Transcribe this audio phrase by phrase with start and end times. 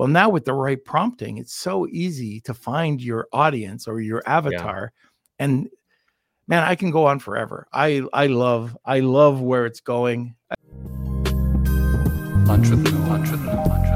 [0.00, 4.22] Well, now with the right prompting, it's so easy to find your audience or your
[4.24, 4.94] avatar.
[4.94, 5.44] Yeah.
[5.44, 5.68] And
[6.48, 7.66] man, I can go on forever.
[7.70, 10.36] I I love I love where it's going.
[12.46, 13.88] Lunch with the lunch with the lunch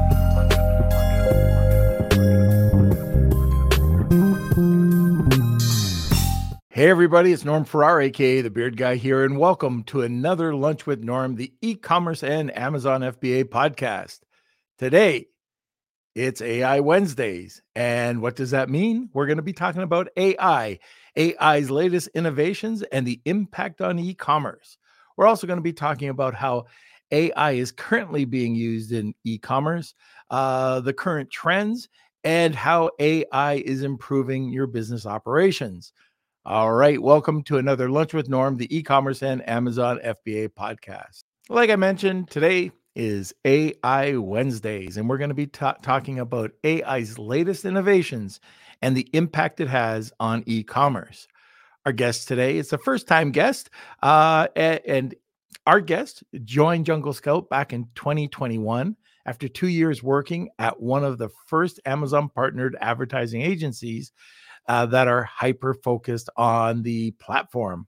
[6.45, 10.53] with Hey, everybody, it's Norm Farrar, aka the Beard Guy here, and welcome to another
[10.53, 14.19] Lunch with Norm, the e commerce and Amazon FBA podcast.
[14.77, 15.29] Today,
[16.15, 17.61] it's AI Wednesdays.
[17.75, 19.09] And what does that mean?
[19.13, 20.79] We're going to be talking about AI,
[21.17, 24.77] AI's latest innovations, and the impact on e commerce.
[25.17, 26.65] We're also going to be talking about how
[27.11, 29.93] AI is currently being used in e commerce,
[30.29, 31.89] uh, the current trends,
[32.23, 35.91] and how AI is improving your business operations.
[36.45, 37.01] All right.
[37.01, 41.23] Welcome to another Lunch with Norm, the e commerce and Amazon FBA podcast.
[41.49, 46.51] Like I mentioned, today is AI Wednesdays, and we're going to be ta- talking about
[46.63, 48.39] AI's latest innovations
[48.81, 51.27] and the impact it has on e commerce.
[51.85, 53.69] Our guest today is a first time guest,
[54.01, 55.13] uh, and
[55.67, 61.17] our guest joined Jungle Scout back in 2021 after two years working at one of
[61.17, 64.11] the first Amazon partnered advertising agencies
[64.67, 67.87] uh, that are hyper focused on the platform.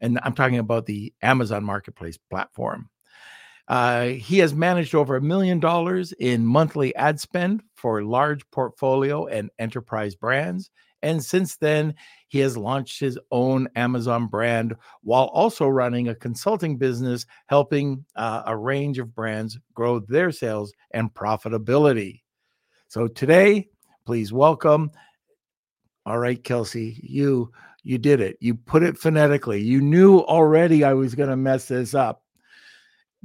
[0.00, 2.90] And I'm talking about the Amazon Marketplace platform.
[3.68, 9.26] Uh, he has managed over a million dollars in monthly ad spend for large portfolio
[9.26, 10.70] and enterprise brands.
[11.02, 11.94] And since then,
[12.28, 18.42] he has launched his own Amazon brand while also running a consulting business, helping uh,
[18.46, 22.22] a range of brands grow their sales and profitability.
[22.88, 23.68] So today,
[24.04, 24.90] please welcome
[26.06, 27.50] all right, Kelsey, you
[27.82, 28.36] you did it.
[28.40, 29.60] You put it phonetically.
[29.60, 32.22] You knew already I was going to mess this up.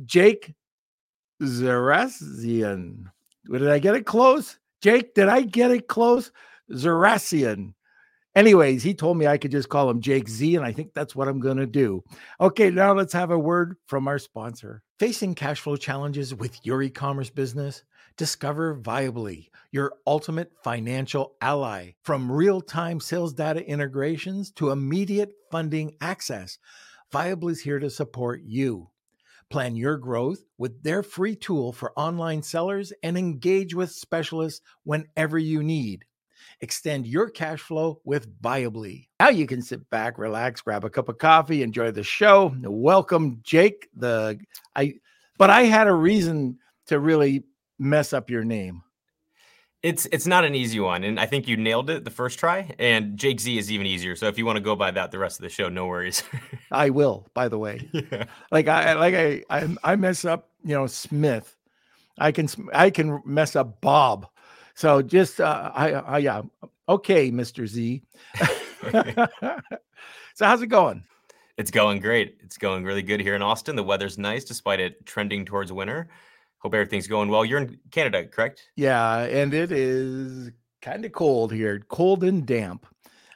[0.06, 0.54] Jake
[1.42, 3.06] Zarastian.
[3.52, 4.60] Did I get it close?
[4.82, 6.32] Jake, did I get it close?
[6.72, 7.74] Zarastian.
[8.34, 11.16] Anyways, he told me I could just call him Jake Z, and I think that's
[11.16, 12.02] what I'm going to do.
[12.40, 14.84] Okay, now let's have a word from our sponsor.
[15.00, 17.84] Facing cash flow challenges with your e commerce business?
[18.16, 21.92] Discover Viably, your ultimate financial ally.
[22.04, 26.58] From real time sales data integrations to immediate funding access,
[27.12, 28.90] Viably is here to support you.
[29.52, 35.38] Plan your growth with their free tool for online sellers and engage with specialists whenever
[35.38, 36.06] you need.
[36.62, 39.08] Extend your cash flow with Viably.
[39.20, 42.56] Now you can sit back, relax, grab a cup of coffee, enjoy the show.
[42.64, 43.90] Welcome, Jake.
[43.96, 44.40] The
[44.76, 44.94] I,
[45.38, 46.58] but I had a reason
[46.88, 47.44] to really
[47.78, 48.84] mess up your name?
[49.84, 52.76] It's it's not an easy one, and I think you nailed it the first try.
[52.78, 54.16] And Jake Z is even easier.
[54.16, 56.24] So if you want to go by that the rest of the show, no worries.
[56.72, 57.28] I will.
[57.34, 58.26] By the way, yeah.
[58.52, 61.58] like I like I, I I mess up, you know, Smith.
[62.20, 64.28] I can I can mess up Bob.
[64.76, 66.44] So just uh, I, I yeah
[66.88, 68.04] okay, Mister Z.
[68.92, 71.04] so how's it going?
[71.58, 72.38] It's going great.
[72.44, 73.76] It's going really good here in Austin.
[73.76, 76.10] The weather's nice despite it trending towards winter.
[76.62, 77.44] Hope everything's going well.
[77.44, 78.70] You're in Canada, correct?
[78.76, 80.52] Yeah, and it is
[80.82, 82.86] kind of cold here, cold and damp.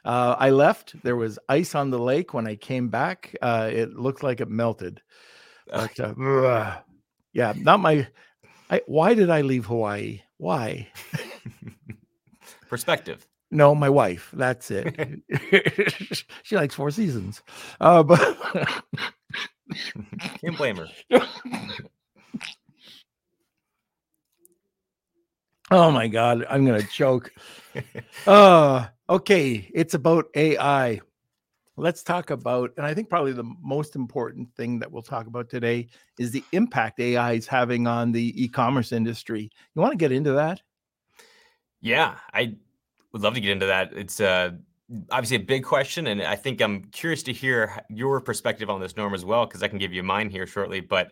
[0.04, 0.94] Uh, I left.
[1.02, 3.34] There was ice on the lake when I came back.
[3.42, 5.02] Uh, it looked like it melted.
[5.66, 6.78] But, uh,
[7.32, 8.06] yeah, not my.
[8.70, 10.22] I, why did I leave Hawaii?
[10.36, 10.88] Why?
[12.68, 13.26] Perspective.
[13.50, 14.30] No, my wife.
[14.32, 15.22] That's it.
[16.44, 17.42] she likes four seasons.
[17.80, 18.20] Uh, but
[20.40, 20.88] can't blame her.
[25.70, 27.32] Oh my God, I'm gonna choke.
[28.26, 31.00] uh okay, it's about AI.
[31.78, 35.50] Let's talk about, and I think probably the most important thing that we'll talk about
[35.50, 35.88] today
[36.18, 39.50] is the impact AI is having on the e-commerce industry.
[39.74, 40.62] You want to get into that?
[41.82, 42.56] Yeah, I
[43.12, 43.92] would love to get into that.
[43.92, 44.52] It's uh
[45.10, 48.96] obviously a big question, and I think I'm curious to hear your perspective on this
[48.96, 50.80] norm as well, because I can give you mine here shortly.
[50.80, 51.10] But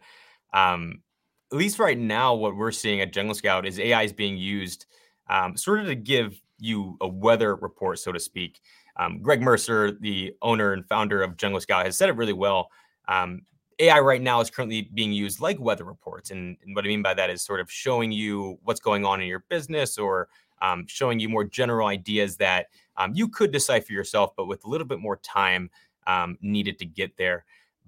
[0.53, 1.03] um,
[1.53, 4.87] at least right now, what we're seeing at Jungle Scout is AI is being used
[5.28, 8.61] um, sort of to give you a weather report, so to speak.
[8.96, 12.70] Um, Greg Mercer, the owner and founder of Jungle Scout, has said it really well.
[13.08, 13.43] Um,
[13.81, 16.31] AI right now is currently being used like weather reports.
[16.31, 19.20] And, and, what I mean by that is sort of showing you what's going on
[19.20, 20.29] in your business or
[20.62, 22.67] um, showing you more general ideas that
[22.97, 25.70] um, you could decipher yourself, but with a little bit more time
[26.06, 27.44] um, needed to get there.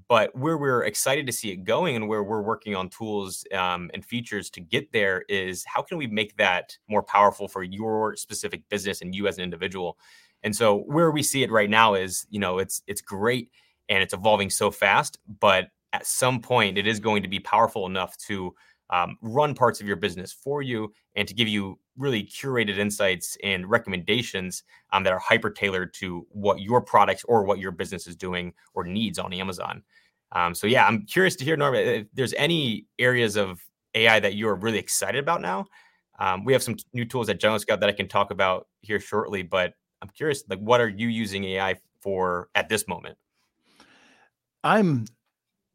[0.08, 3.90] But where we're excited to see it going and where we're working on tools um,
[3.92, 8.14] and features to get there is how can we make that more powerful for your
[8.14, 9.98] specific business and you as an individual?
[10.44, 13.50] And so where we see it right now is, you know, it's it's great
[13.88, 17.86] and it's evolving so fast, but at some point it is going to be powerful
[17.86, 18.54] enough to
[18.90, 23.36] um, run parts of your business for you and to give you really curated insights
[23.42, 24.62] and recommendations
[24.92, 28.52] um, that are hyper tailored to what your products or what your business is doing
[28.74, 29.82] or needs on Amazon.
[30.32, 33.64] Um, so yeah, I'm curious to hear, Norm, if there's any areas of
[33.94, 35.66] AI that you're really excited about now.
[36.18, 39.00] Um, we have some new tools at Jungle Scout that I can talk about here
[39.00, 43.16] shortly, but I'm curious, like, what are you using AI for at this moment?
[44.64, 45.06] I'm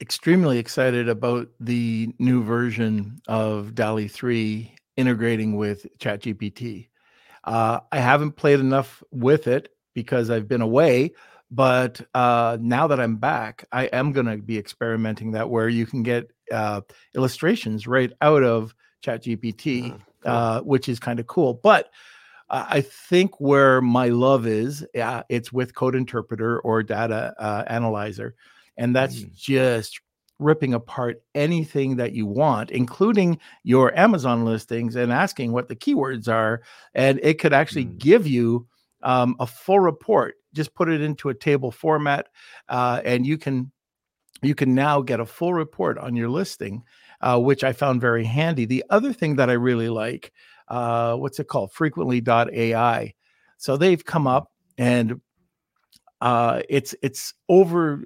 [0.01, 6.87] extremely excited about the new version of DALL-E 3 integrating with ChatGPT.
[7.43, 11.13] Uh, I haven't played enough with it because I've been away,
[11.49, 15.85] but uh, now that I'm back, I am going to be experimenting that where you
[15.85, 16.81] can get uh,
[17.15, 20.31] illustrations right out of ChatGPT, oh, cool.
[20.31, 21.53] Uh, which is kind of cool.
[21.53, 21.89] But
[22.53, 28.35] I think where my love is, yeah, it's with Code Interpreter or Data uh, Analyzer
[28.77, 29.33] and that's mm.
[29.35, 30.01] just
[30.41, 36.27] ripping apart anything that you want, including your Amazon listings, and asking what the keywords
[36.27, 36.61] are.
[36.93, 37.97] And it could actually mm.
[37.97, 38.67] give you
[39.03, 40.35] um, a full report.
[40.53, 42.27] Just put it into a table format,
[42.67, 43.71] uh, and you can
[44.41, 46.83] you can now get a full report on your listing,
[47.21, 48.65] uh, which I found very handy.
[48.65, 50.33] The other thing that I really like,
[50.67, 51.71] uh, what's it called?
[51.71, 53.13] Frequently.ai.
[53.57, 55.21] So they've come up and
[56.21, 58.03] uh, it's it's over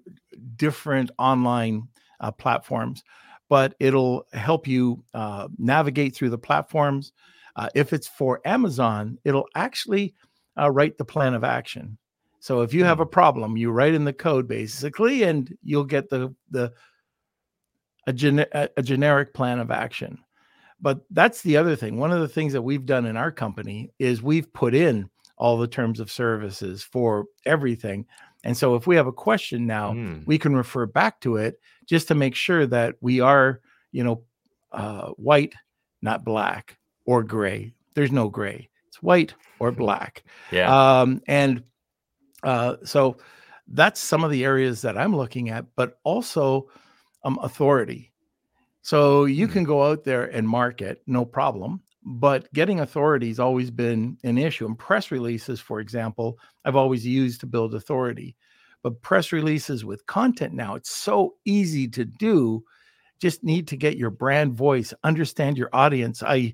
[0.55, 1.87] different online
[2.19, 3.03] uh, platforms,
[3.49, 7.13] but it'll help you uh, navigate through the platforms.
[7.55, 10.13] Uh, if it's for Amazon, it'll actually
[10.59, 11.97] uh, write the plan of action.
[12.39, 13.11] So if you have a hmm.
[13.11, 16.73] problem, you write in the code basically, and you'll get the the
[18.07, 20.19] a, gen- a generic plan of action.
[20.79, 21.97] But that's the other thing.
[21.97, 25.57] One of the things that we've done in our company is we've put in all
[25.57, 28.05] the terms of services for everything.
[28.45, 30.25] And so if we have a question now, mm.
[30.27, 33.59] we can refer back to it just to make sure that we are,
[33.91, 34.21] you know,
[34.71, 35.55] uh, white,
[36.03, 37.73] not black or gray.
[37.95, 38.69] There's no gray.
[38.87, 40.23] It's white or black.
[40.51, 41.01] yeah.
[41.01, 41.63] Um, and
[42.43, 43.17] uh, so
[43.67, 46.69] that's some of the areas that I'm looking at, but also
[47.23, 48.13] um, authority.
[48.83, 49.53] So you mm.
[49.53, 54.37] can go out there and market, no problem but getting authority has always been an
[54.37, 54.67] issue.
[54.67, 58.35] And press releases, for example, I've always used to build authority.
[58.83, 62.63] But press releases with content now, it's so easy to do.
[63.19, 66.21] Just need to get your brand voice, understand your audience.
[66.21, 66.53] I,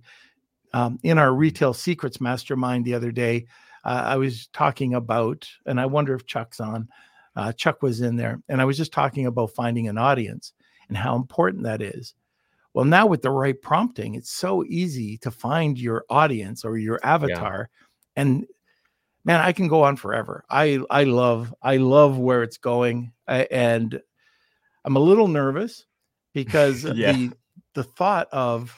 [0.74, 3.48] um, in our retail secrets mastermind the other day,
[3.84, 6.88] uh, I was talking about, and I wonder if Chuck's on.
[7.36, 10.54] Uh, Chuck was in there, and I was just talking about finding an audience
[10.88, 12.14] and how important that is.
[12.74, 17.00] Well, now with the right prompting, it's so easy to find your audience or your
[17.04, 17.70] avatar.
[17.70, 18.22] Yeah.
[18.22, 18.46] And
[19.26, 20.46] man, I can go on forever.
[20.50, 24.00] I I love I love where it's going, I, and
[24.86, 25.86] I'm a little nervous
[26.34, 27.12] because yeah.
[27.12, 27.32] the
[27.74, 28.76] the thought of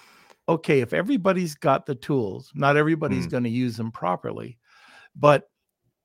[0.49, 3.31] okay, if everybody's got the tools, not everybody's mm.
[3.31, 4.57] going to use them properly,
[5.15, 5.49] but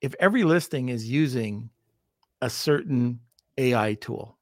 [0.00, 1.70] if every listing is using
[2.40, 3.18] a certain
[3.56, 4.38] AI tool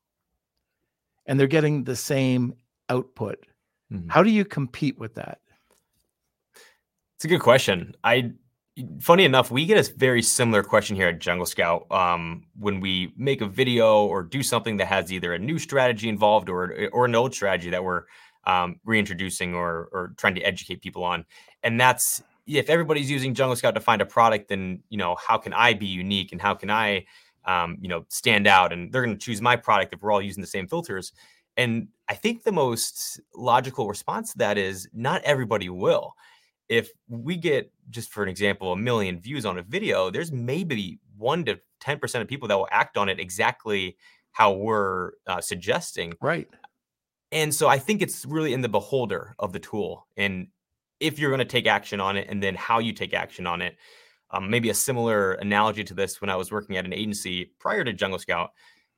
[1.25, 2.55] and they're getting the same
[2.89, 3.47] output.
[3.93, 4.09] Mm-hmm.
[4.09, 5.39] How do you compete with that?
[7.17, 7.95] It's a good question.
[8.05, 8.33] I
[9.01, 13.13] funny enough, we get a very similar question here at Jungle Scout um, when we
[13.17, 17.07] make a video or do something that has either a new strategy involved or or
[17.07, 18.05] an old strategy that we're
[18.45, 21.25] um, reintroducing or or trying to educate people on.
[21.63, 25.39] And that's if everybody's using Jungle Scout to find a product, then you know how
[25.39, 27.07] can I be unique and how can I
[27.47, 28.73] um, you know stand out?
[28.73, 31.13] And they're going to choose my product if we're all using the same filters.
[31.57, 36.15] And I think the most logical response to that is not everybody will.
[36.69, 40.99] If we get, just for an example, a million views on a video, there's maybe
[41.17, 43.97] one to 10% of people that will act on it exactly
[44.33, 46.15] how we're uh, suggesting.
[46.21, 46.49] Right.
[47.33, 50.49] And so I think it's really in the beholder of the tool and
[51.01, 53.63] if you're going to take action on it and then how you take action on
[53.63, 53.77] it.
[54.31, 57.85] Um, maybe a similar analogy to this when I was working at an agency prior
[57.85, 58.51] to Jungle Scout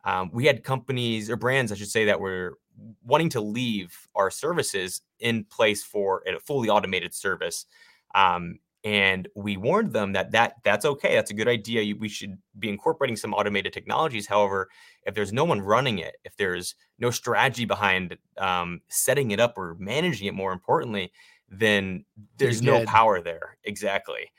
[0.08, 2.56] um, we had companies or brands, I should say, that were
[3.04, 7.66] wanting to leave our services in place for a fully automated service.
[8.14, 11.14] Um, and we warned them that that that's okay.
[11.14, 11.94] That's a good idea.
[11.94, 14.26] We should be incorporating some automated technologies.
[14.26, 14.70] However,
[15.04, 19.58] if there's no one running it, if there's no strategy behind um, setting it up
[19.58, 21.12] or managing it, more importantly,
[21.50, 22.06] then
[22.38, 23.58] there's no power there.
[23.64, 24.30] Exactly.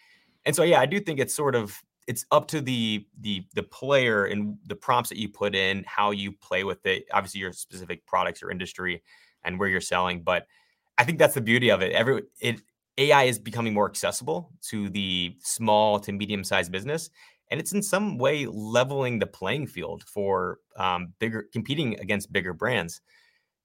[0.45, 3.61] And so, yeah, I do think it's sort of it's up to the the the
[3.61, 7.05] player and the prompts that you put in, how you play with it.
[7.13, 9.03] Obviously, your specific products or industry
[9.43, 10.47] and where you're selling, but
[10.97, 11.91] I think that's the beauty of it.
[11.91, 12.61] Every it
[12.97, 17.11] AI is becoming more accessible to the small to medium sized business,
[17.51, 22.53] and it's in some way leveling the playing field for um, bigger competing against bigger
[22.53, 23.01] brands.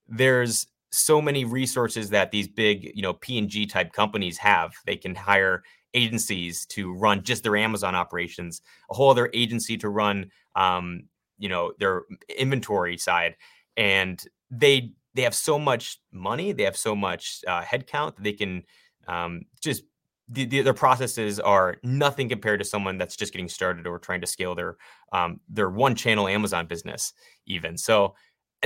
[0.07, 4.75] There's so many resources that these big, you know, P&G type companies have.
[4.87, 5.63] They can hire
[5.95, 11.05] agencies to run just their Amazon operations, a whole other agency to run, um,
[11.39, 12.03] you know, their
[12.37, 13.37] inventory side,
[13.77, 18.33] and they they have so much money, they have so much uh, headcount that they
[18.33, 18.63] can
[19.07, 19.85] um, just
[20.29, 24.23] the, the, their processes are nothing compared to someone that's just getting started or trying
[24.23, 24.77] to scale their
[25.13, 27.13] um, their one channel Amazon business
[27.47, 27.77] even.
[27.77, 28.15] So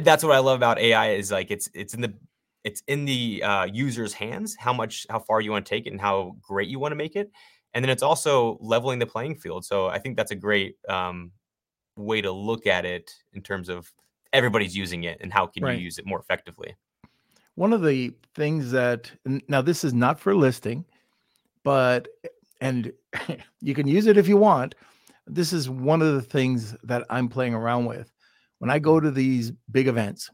[0.01, 2.15] that's what I love about AI is like it's it's in the
[2.65, 5.91] it's in the uh, user's hands how much how far you want to take it
[5.91, 7.31] and how great you want to make it,
[7.75, 9.65] and then it's also leveling the playing field.
[9.65, 11.33] So I think that's a great um,
[11.97, 13.93] way to look at it in terms of
[14.33, 15.79] everybody's using it and how can right.
[15.79, 16.75] you use it more effectively.
[17.55, 19.11] One of the things that
[19.49, 20.85] now this is not for listing
[21.69, 22.09] but
[22.63, 22.93] and
[23.61, 24.75] you can use it if you want.
[25.27, 28.11] This is one of the things that I'm playing around with
[28.59, 30.31] when I go to these big events,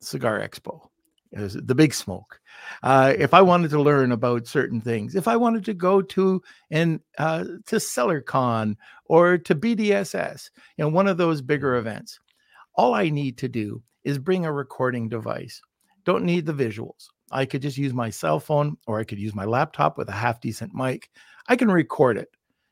[0.00, 0.88] Cigar Expo,
[1.34, 2.40] the Big Smoke.
[2.82, 6.42] Uh, if I wanted to learn about certain things, if I wanted to go to
[6.70, 8.76] and uh, to SellerCon
[9.06, 12.20] or to BDSS, you know, one of those bigger events,
[12.76, 15.60] all I need to do is bring a recording device.
[16.04, 17.08] Don't need the visuals.
[17.30, 20.12] I could just use my cell phone or I could use my laptop with a
[20.12, 21.10] half decent mic.
[21.48, 22.28] I can record it,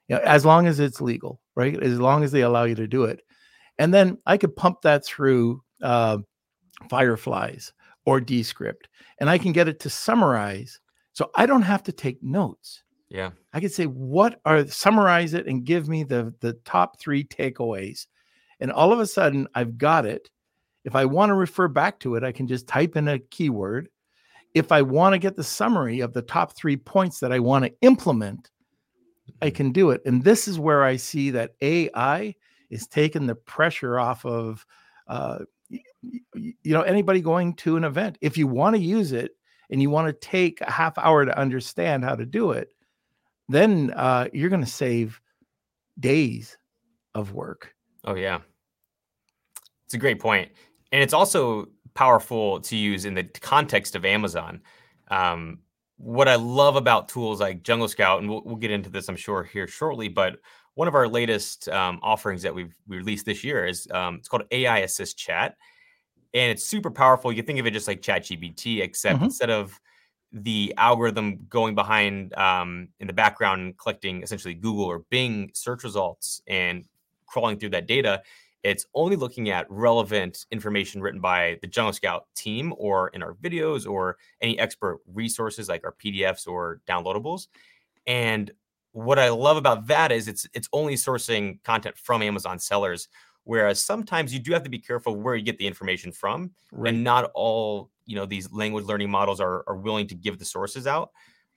[0.08, 1.80] you know, as long as it's legal, right?
[1.82, 3.22] As long as they allow you to do it.
[3.78, 6.18] And then I could pump that through uh,
[6.88, 7.72] Fireflies
[8.04, 10.80] or Descript, and I can get it to summarize.
[11.12, 12.82] So I don't have to take notes.
[13.08, 13.30] Yeah.
[13.52, 18.06] I could say, what are summarize it and give me the the top three takeaways.
[18.60, 20.30] And all of a sudden I've got it.
[20.84, 23.88] If I want to refer back to it, I can just type in a keyword
[24.54, 27.64] if I want to get the summary of the top three points that I want
[27.64, 28.50] to implement,
[29.40, 29.56] I mm-hmm.
[29.56, 30.02] can do it.
[30.04, 32.34] And this is where I see that AI
[32.70, 34.64] is taking the pressure off of,
[35.08, 35.40] uh,
[36.02, 38.18] you know, anybody going to an event.
[38.20, 39.32] If you want to use it
[39.70, 42.68] and you want to take a half hour to understand how to do it,
[43.48, 45.20] then uh, you're going to save
[45.98, 46.56] days
[47.14, 47.74] of work.
[48.04, 48.40] Oh yeah,
[49.84, 50.50] it's a great point,
[50.90, 54.60] and it's also powerful to use in the context of Amazon.
[55.08, 55.58] Um,
[55.98, 59.16] what I love about tools like Jungle Scout, and we'll, we'll, get into this, I'm
[59.16, 60.38] sure, here shortly, but
[60.74, 64.28] one of our latest um, offerings that we've we released this year is um, it's
[64.28, 65.56] called AI Assist Chat,
[66.34, 67.30] and it's super powerful.
[67.30, 69.26] You can think of it just like ChatGPT, except mm-hmm.
[69.26, 69.78] instead of
[70.32, 76.40] the algorithm going behind um, in the background collecting essentially Google or Bing search results
[76.46, 76.86] and
[77.26, 78.22] crawling through that data,
[78.62, 83.34] it's only looking at relevant information written by the Jungle Scout team or in our
[83.34, 87.48] videos or any expert resources like our PDFs or downloadables.
[88.06, 88.50] And
[88.92, 93.08] what I love about that is it's it's only sourcing content from Amazon sellers.
[93.44, 96.92] Whereas sometimes you do have to be careful where you get the information from, right.
[96.92, 100.44] and not all you know these language learning models are are willing to give the
[100.44, 101.10] sources out.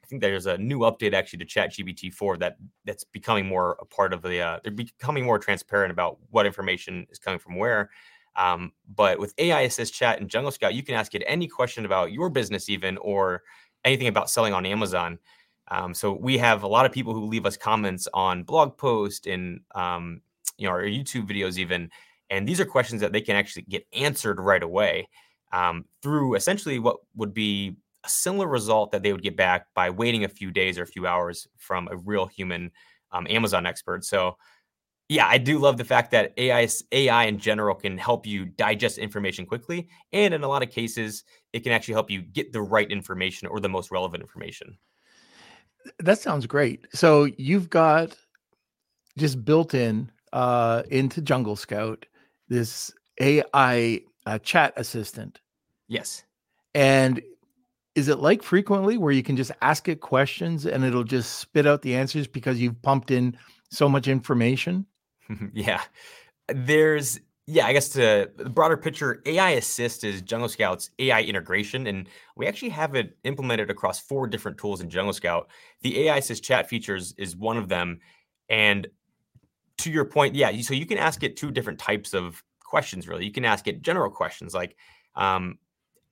[0.04, 3.86] I think there's a new update actually to ChatGPT 4 that that's becoming more a
[3.86, 4.39] part of the.
[4.39, 7.89] Uh, they're becoming more transparent about what information is coming from where.
[8.36, 11.86] Um, but with AI Assist Chat and Jungle Scout, you can ask it any question
[11.86, 13.44] about your business, even or
[13.84, 15.20] anything about selling on Amazon.
[15.70, 19.25] Um, so we have a lot of people who leave us comments on blog posts
[19.25, 20.22] and um,
[20.57, 21.89] you know our YouTube videos, even.
[22.29, 25.07] And these are questions that they can actually get answered right away
[25.51, 29.89] um, through essentially what would be a similar result that they would get back by
[29.89, 32.71] waiting a few days or a few hours from a real human
[33.12, 34.03] um, Amazon expert.
[34.03, 34.38] So,
[35.07, 38.97] yeah, I do love the fact that AI AI in general can help you digest
[38.97, 42.62] information quickly, and in a lot of cases, it can actually help you get the
[42.62, 44.77] right information or the most relevant information.
[46.00, 46.88] That sounds great.
[46.93, 48.17] So you've got
[49.17, 52.06] just built in uh, into Jungle Scout
[52.50, 55.39] this AI uh, chat assistant.
[55.88, 56.24] Yes.
[56.75, 57.22] And
[57.96, 61.65] is it like frequently where you can just ask it questions and it'll just spit
[61.65, 63.38] out the answers because you've pumped in
[63.72, 64.86] so much information?
[65.54, 65.82] yeah.
[66.50, 71.86] There's yeah, I guess the, the broader picture, AI Assist is Jungle Scout's AI integration,
[71.86, 75.48] and we actually have it implemented across four different tools in Jungle Scout.
[75.82, 78.00] The AI Assist chat features is one of them,
[78.50, 78.88] and
[79.79, 83.08] to your point, yeah, so you can ask it two different types of questions.
[83.08, 84.75] Really, you can ask it general questions like,
[85.15, 85.58] um,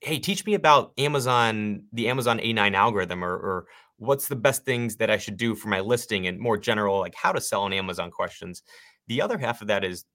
[0.01, 3.65] hey, teach me about Amazon, the Amazon A9 algorithm, or, or
[3.97, 7.15] what's the best things that I should do for my listing and more general, like
[7.15, 8.63] how to sell on Amazon questions.
[9.07, 10.05] The other half of that is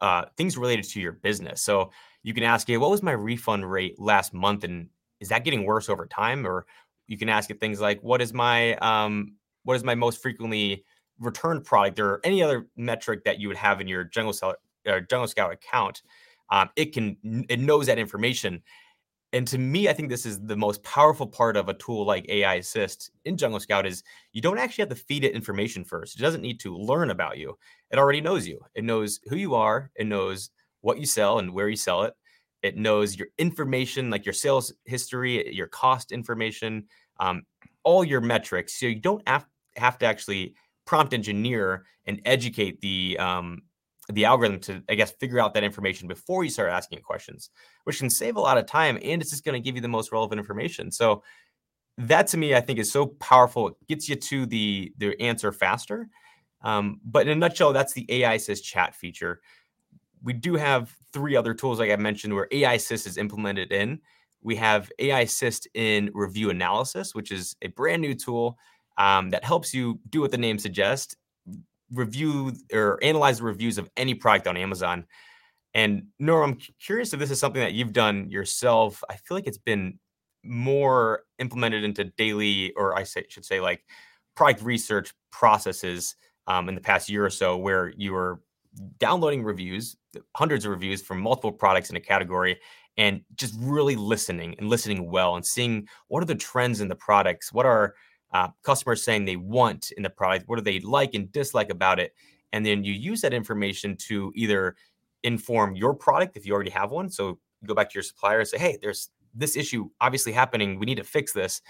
[0.00, 1.62] uh, things related to your business.
[1.62, 1.90] So
[2.22, 4.64] you can ask it, what was my refund rate last month?
[4.64, 4.88] And
[5.20, 6.46] is that getting worse over time?
[6.46, 6.66] Or
[7.06, 9.34] you can ask it things like, what is my, um,
[9.64, 10.84] what is my most frequently
[11.20, 14.56] returned product or any other metric that you would have in your Jungle, Seller,
[14.86, 16.02] uh, Jungle Scout account.
[16.50, 17.16] Um, it can,
[17.48, 18.62] it knows that information
[19.32, 22.28] and to me, I think this is the most powerful part of a tool like
[22.30, 26.18] AI Assist in Jungle Scout is you don't actually have to feed it information first.
[26.18, 27.58] It doesn't need to learn about you.
[27.90, 28.60] It already knows you.
[28.74, 29.90] It knows who you are.
[29.96, 32.14] It knows what you sell and where you sell it.
[32.62, 36.86] It knows your information, like your sales history, your cost information,
[37.20, 37.42] um,
[37.84, 38.80] all your metrics.
[38.80, 39.46] So you don't have,
[39.76, 40.54] have to actually
[40.88, 43.60] prompt engineer and educate the um,
[44.10, 47.50] the algorithm to, I guess, figure out that information before you start asking questions,
[47.84, 49.88] which can save a lot of time and it's just going to give you the
[49.88, 50.90] most relevant information.
[50.90, 51.22] So
[51.98, 53.68] that to me, I think is so powerful.
[53.68, 56.08] It gets you to the the answer faster.
[56.62, 59.42] Um, but in a nutshell, that's the AI Assist chat feature.
[60.22, 64.00] We do have three other tools, like I mentioned, where AI Assist is implemented in.
[64.40, 68.56] We have AI Assist in review analysis, which is a brand new tool
[68.98, 71.16] um, that helps you do what the name suggests
[71.92, 75.06] review or analyze the reviews of any product on Amazon.
[75.74, 79.02] And Norm, I'm curious if this is something that you've done yourself.
[79.08, 79.98] I feel like it's been
[80.44, 83.84] more implemented into daily, or I say, should say, like
[84.34, 88.40] product research processes um, in the past year or so, where you are
[88.98, 89.96] downloading reviews,
[90.36, 92.58] hundreds of reviews from multiple products in a category,
[92.96, 96.96] and just really listening and listening well and seeing what are the trends in the
[96.96, 97.94] products, what are
[98.32, 101.98] uh, customers saying they want in the product, what do they like and dislike about
[101.98, 102.14] it,
[102.52, 104.76] and then you use that information to either
[105.22, 107.10] inform your product if you already have one.
[107.10, 110.78] So go back to your supplier and say, hey, there's this issue obviously happening.
[110.78, 111.60] We need to fix this.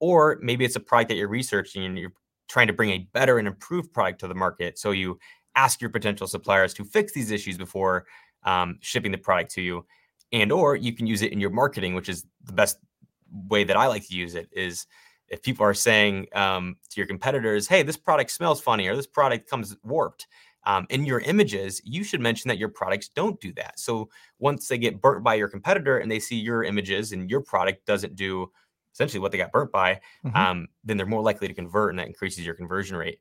[0.00, 2.12] Or maybe it's a product that you're researching and you're
[2.48, 4.78] trying to bring a better and improved product to the market.
[4.78, 5.18] So you
[5.54, 8.04] ask your potential suppliers to fix these issues before
[8.44, 9.86] um, shipping the product to you.
[10.32, 12.78] And or you can use it in your marketing, which is the best
[13.48, 14.86] way that I like to use it is
[15.28, 19.06] if people are saying um, to your competitors, hey, this product smells funny or this
[19.06, 20.26] product comes warped,
[20.66, 23.78] um, in your images, you should mention that your products don't do that.
[23.78, 24.08] So
[24.40, 27.86] once they get burnt by your competitor and they see your images and your product
[27.86, 28.50] doesn't do
[28.92, 30.36] essentially what they got burnt by, mm-hmm.
[30.36, 33.20] um, then they're more likely to convert and that increases your conversion rate.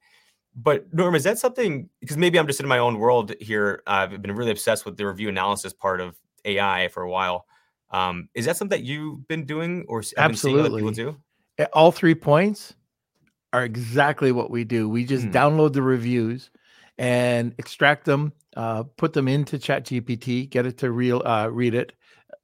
[0.56, 1.90] But Norm, is that something?
[2.00, 3.84] Because maybe I'm just in my own world here.
[3.86, 7.46] I've been really obsessed with the review analysis part of AI for a while.
[7.92, 11.18] Um, is that something that you've been doing or absolutely people do?
[11.74, 12.74] All three points
[13.54, 14.90] are exactly what we do.
[14.90, 15.32] We just mm.
[15.32, 16.50] download the reviews
[16.98, 21.94] and extract them, uh, put them into ChatGPT, get it to real uh, read it.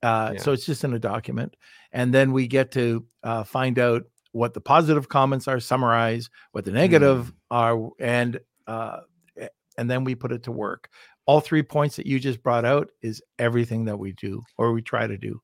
[0.02, 0.41] Uh, yeah.
[0.41, 1.56] So it's just in a document,
[1.91, 6.65] and then we get to uh, find out what the positive comments are, summarize what
[6.65, 7.34] the negative mm.
[7.52, 9.02] are, and uh,
[9.78, 10.89] and then we put it to work.
[11.26, 14.82] All three points that you just brought out is everything that we do or we
[14.82, 15.41] try to do.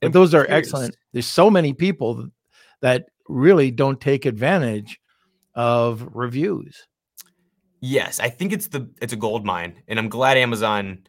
[0.00, 0.96] But those are excellent.
[1.12, 2.28] There's so many people
[2.86, 5.00] that really don't take advantage
[5.56, 6.86] of reviews.
[7.80, 11.00] Yes, I think it's the it's a gold mine, and I'm glad Amazon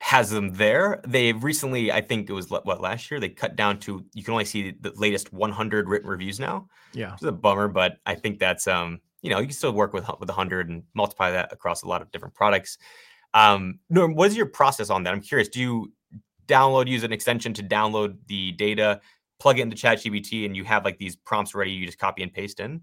[0.00, 1.02] has them there.
[1.06, 4.32] They've recently, I think it was what last year, they cut down to you can
[4.32, 6.66] only see the latest 100 written reviews now.
[6.94, 9.92] Yeah, it's a bummer, but I think that's um you know you can still work
[9.92, 12.78] with with 100 and multiply that across a lot of different products.
[13.34, 15.12] Um, Norm, what is your process on that?
[15.12, 15.48] I'm curious.
[15.48, 15.92] Do you
[16.46, 19.00] download use an extension to download the data
[19.38, 22.32] plug it into ChatGPT and you have like these prompts ready, you just copy and
[22.32, 22.80] paste in?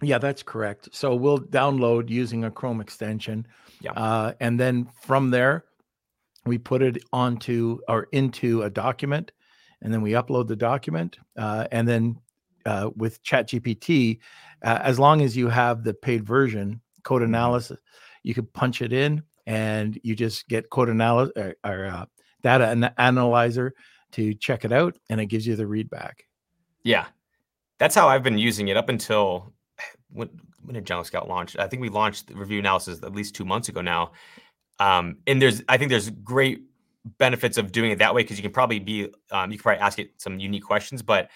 [0.00, 0.88] Yeah, that's correct.
[0.92, 3.46] So we'll download using a Chrome extension.
[3.80, 3.92] Yeah.
[3.92, 5.64] Uh, and then from there,
[6.44, 9.30] we put it onto or into a document
[9.80, 11.18] and then we upload the document.
[11.36, 12.16] Uh, and then
[12.66, 14.18] uh, with ChatGPT,
[14.64, 17.34] uh, as long as you have the paid version, code mm-hmm.
[17.34, 17.78] analysis,
[18.22, 22.06] you can punch it in and you just get code analysis or, or uh,
[22.42, 23.74] data an- analyzer
[24.12, 26.26] to check it out and it gives you the read back.
[26.82, 27.06] Yeah.
[27.78, 29.52] That's how I've been using it up until
[30.10, 30.28] when,
[30.62, 31.56] when did Jungle Scout launch?
[31.56, 34.12] I think we launched the review analysis at least two months ago now.
[34.78, 36.62] Um, and there's, I think there's great
[37.18, 39.80] benefits of doing it that way because you can probably be, um, you can probably
[39.80, 41.02] ask it some unique questions.
[41.02, 41.30] But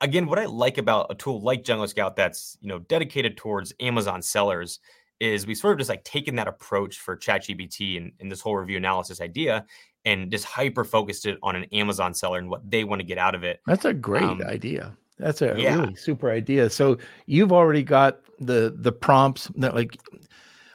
[0.00, 3.72] again, what I like about a tool like Jungle Scout that's you know dedicated towards
[3.80, 4.80] Amazon sellers
[5.20, 8.56] is we sort of just like taken that approach for ChatGPT and, and this whole
[8.56, 9.64] review analysis idea
[10.04, 13.18] and just hyper focused it on an Amazon seller and what they want to get
[13.18, 13.60] out of it.
[13.66, 14.96] That's a great um, idea.
[15.18, 15.80] That's a yeah.
[15.80, 16.68] really super idea.
[16.70, 19.98] So you've already got the the prompts that like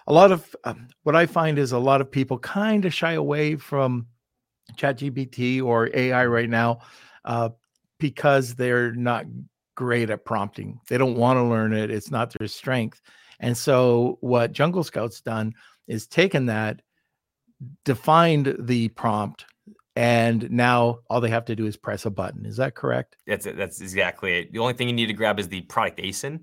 [0.08, 3.14] a lot of um, what I find is a lot of people kind of shy
[3.14, 4.08] away from
[4.76, 6.80] ChatGPT or AI right now
[7.26, 7.50] uh,
[8.00, 9.26] because they're not
[9.76, 10.80] great at prompting.
[10.88, 11.92] They don't want to learn it.
[11.92, 13.02] It's not their strength.
[13.40, 15.54] And so what Jungle Scout's done
[15.88, 16.82] is taken that
[17.86, 19.46] defined the prompt
[19.96, 22.46] and now all they have to do is press a button.
[22.46, 23.18] Is that correct?
[23.28, 23.58] That's it.
[23.58, 24.54] That's exactly it.
[24.54, 26.42] The only thing you need to grab is the product ASIN,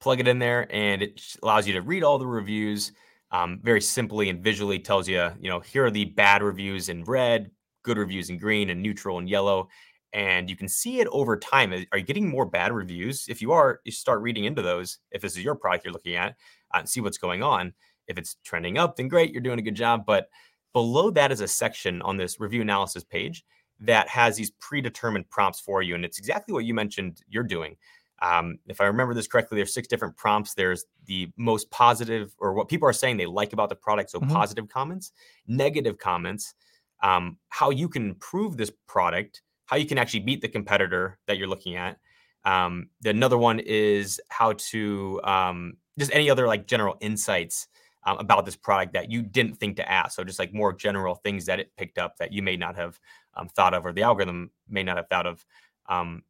[0.00, 2.92] plug it in there, and it allows you to read all the reviews.
[3.32, 7.02] Um, very simply and visually tells you, you know, here are the bad reviews in
[7.04, 7.50] red,
[7.82, 9.68] good reviews in green, and neutral in yellow.
[10.12, 11.72] and you can see it over time.
[11.92, 13.26] Are you getting more bad reviews?
[13.28, 14.98] If you are, you start reading into those.
[15.10, 16.36] If this is your product you're looking at,
[16.74, 17.72] uh, see what's going on.
[18.08, 20.04] If it's trending up, then great, you're doing a good job.
[20.06, 20.28] But
[20.72, 23.44] below that is a section on this review analysis page
[23.80, 27.76] that has these predetermined prompts for you, and it's exactly what you mentioned you're doing.
[28.22, 30.54] Um, if I remember this correctly, there's six different prompts.
[30.54, 34.10] There's the most positive, or what people are saying they like about the product.
[34.10, 34.30] So mm-hmm.
[34.30, 35.10] positive comments,
[35.48, 36.54] negative comments,
[37.02, 41.36] um, how you can improve this product, how you can actually beat the competitor that
[41.36, 41.98] you're looking at.
[42.44, 47.66] Um, another one is how to um, just any other like general insights
[48.04, 50.16] um, about this product that you didn't think to ask.
[50.16, 52.98] So just like more general things that it picked up that you may not have
[53.34, 55.44] um, thought of, or the algorithm may not have thought of.
[55.88, 56.22] Um,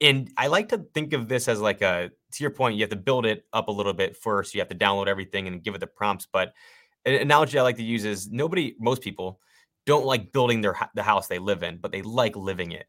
[0.00, 2.90] and I like to think of this as like a to your point, you have
[2.90, 4.54] to build it up a little bit first.
[4.54, 6.26] You have to download everything and give it the prompts.
[6.30, 6.52] But
[7.04, 9.40] an analogy I like to use is nobody, most people
[9.86, 12.86] don't like building their the house they live in, but they like living it,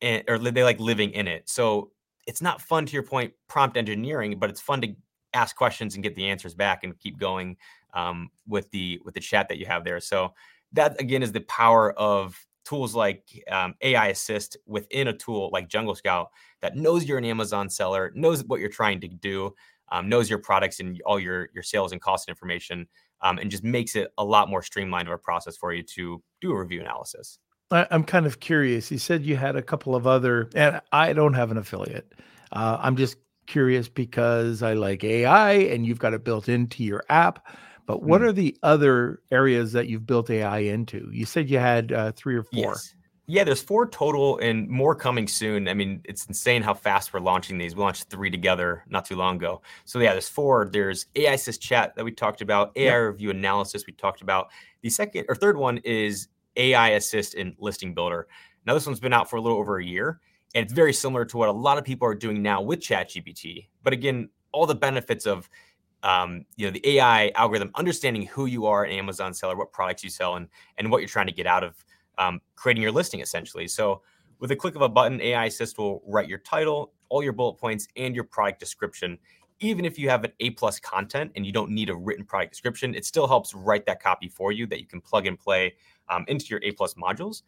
[0.00, 1.48] and or they like living in it.
[1.48, 1.92] So
[2.26, 4.94] it's not fun to your point, prompt engineering, but it's fun to
[5.34, 7.56] ask questions and get the answers back and keep going
[7.94, 10.00] um, with the with the chat that you have there.
[10.00, 10.34] So
[10.72, 15.68] that again is the power of tools like um, AI Assist within a tool like
[15.68, 19.54] Jungle Scout that knows you're an Amazon seller, knows what you're trying to do,
[19.90, 22.86] um, knows your products and all your your sales and cost information,
[23.22, 26.22] um, and just makes it a lot more streamlined of a process for you to
[26.40, 27.38] do a review analysis.
[27.70, 28.90] I'm kind of curious.
[28.90, 32.12] You said you had a couple of other, and I don't have an affiliate.
[32.50, 37.02] Uh, I'm just curious because I like AI and you've got it built into your
[37.08, 37.48] app.
[37.86, 38.26] But what mm.
[38.26, 41.08] are the other areas that you've built AI into?
[41.10, 42.60] You said you had uh, three or four.
[42.60, 42.94] Yes.
[43.26, 45.68] Yeah, there's four total and more coming soon.
[45.68, 47.74] I mean, it's insane how fast we're launching these.
[47.74, 49.62] We launched three together not too long ago.
[49.84, 50.68] So yeah, there's four.
[50.70, 53.12] There's AI Assist Chat that we talked about, AI yep.
[53.12, 54.48] Review Analysis we talked about.
[54.82, 58.28] The second or third one is AI Assist in Listing Builder.
[58.66, 60.20] Now this one's been out for a little over a year,
[60.54, 63.68] and it's very similar to what a lot of people are doing now with ChatGPT.
[63.82, 65.48] But again, all the benefits of
[66.02, 70.04] um, you know the AI algorithm understanding who you are an Amazon seller, what products
[70.04, 71.84] you sell, and and what you're trying to get out of
[72.18, 73.68] um, creating your listing essentially.
[73.68, 74.02] So
[74.38, 77.54] with a click of a button, AI Assist will write your title, all your bullet
[77.54, 79.18] points, and your product description.
[79.60, 82.52] Even if you have an A plus content and you don't need a written product
[82.52, 85.74] description, it still helps write that copy for you that you can plug and play
[86.08, 87.42] um, into your A plus modules.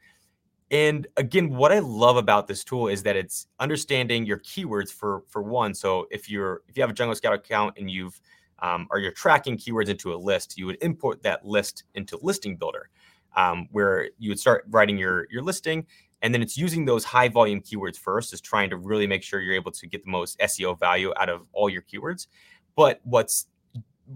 [0.71, 5.25] And again, what I love about this tool is that it's understanding your keywords for
[5.29, 5.75] for one.
[5.75, 8.21] So if you're if you have a Jungle Scout account and you've
[8.61, 12.57] um, or you're tracking keywords into a list, you would import that list into Listing
[12.57, 12.91] Builder
[13.37, 15.87] um, where you would start writing your your listing
[16.23, 19.41] and then it's using those high volume keywords first is trying to really make sure
[19.41, 22.27] you're able to get the most seo value out of all your keywords
[22.77, 23.47] but what's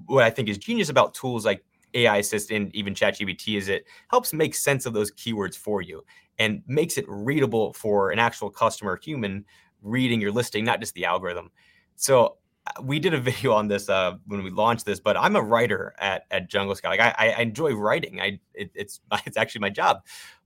[0.07, 1.64] what i think is genius about tools like
[1.95, 6.05] ai assistant even chatgpt is it helps make sense of those keywords for you
[6.38, 9.44] and makes it readable for an actual customer human
[9.83, 11.51] reading your listing not just the algorithm
[11.97, 12.38] so
[12.83, 15.94] we did a video on this uh, when we launched this, but I'm a writer
[15.99, 16.97] at, at Jungle Scout.
[16.97, 18.20] Like I, I enjoy writing.
[18.20, 19.99] I it, it's it's actually my job,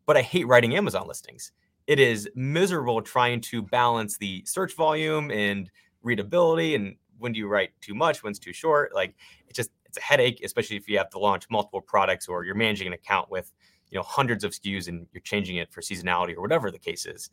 [0.06, 1.52] but I hate writing Amazon listings.
[1.86, 5.70] It is miserable trying to balance the search volume and
[6.02, 6.74] readability.
[6.74, 8.22] And when do you write too much?
[8.22, 8.94] When's too short?
[8.94, 9.14] Like
[9.46, 12.54] it's just it's a headache, especially if you have to launch multiple products or you're
[12.54, 13.52] managing an account with
[13.90, 17.06] you know hundreds of SKUs and you're changing it for seasonality or whatever the case
[17.06, 17.30] is.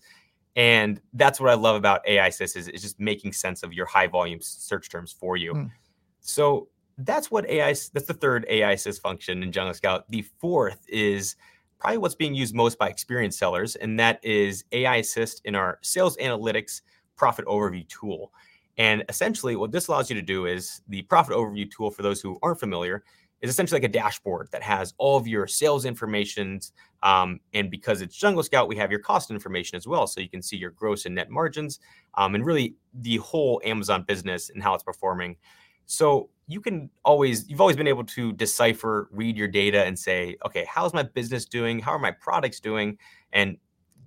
[0.55, 3.85] And that's what I love about AI Assist is, is just making sense of your
[3.85, 5.53] high volume search terms for you.
[5.53, 5.71] Mm.
[6.21, 10.09] So that's what AI, that's the third AI Assist function in Jungle Scout.
[10.09, 11.35] The fourth is
[11.77, 15.79] probably what's being used most by experienced sellers, and that is AI Assist in our
[15.81, 16.81] sales analytics
[17.17, 18.31] profit overview tool.
[18.77, 22.21] And essentially, what this allows you to do is the profit overview tool, for those
[22.21, 23.03] who aren't familiar,
[23.45, 26.59] is essentially like a dashboard that has all of your sales information.
[27.03, 30.07] Um, and because it's Jungle Scout, we have your cost information as well.
[30.07, 31.79] So you can see your gross and net margins
[32.15, 35.35] um, and really the whole Amazon business and how it's performing.
[35.85, 40.37] So you can always, you've always been able to decipher, read your data and say,
[40.43, 41.77] okay, how's my business doing?
[41.77, 42.97] How are my products doing?
[43.31, 43.57] And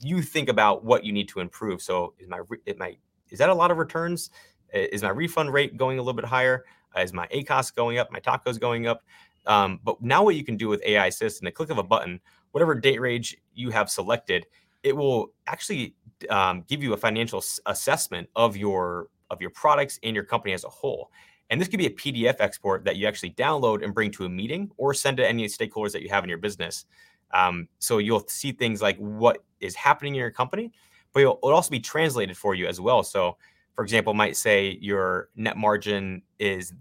[0.00, 1.80] you think about what you need to improve.
[1.80, 2.40] So is my,
[2.76, 2.96] my
[3.30, 4.30] is that a lot of returns?
[4.72, 6.64] Is my refund rate going a little bit higher?
[6.96, 8.10] Is my ACOS going up?
[8.10, 9.02] My TACoS going up?
[9.48, 11.82] Um, but now what you can do with AI Assist, in a click of a
[11.82, 12.20] button,
[12.52, 14.46] whatever date range you have selected,
[14.82, 15.94] it will actually
[16.30, 20.54] um, give you a financial s- assessment of your of your products and your company
[20.54, 21.10] as a whole.
[21.50, 24.28] And this could be a PDF export that you actually download and bring to a
[24.28, 26.86] meeting or send to any stakeholders that you have in your business.
[27.32, 30.72] Um, so you'll see things like what is happening in your company,
[31.12, 33.02] but it'll, it'll also be translated for you as well.
[33.02, 33.36] So,
[33.74, 36.72] for example, might say your net margin is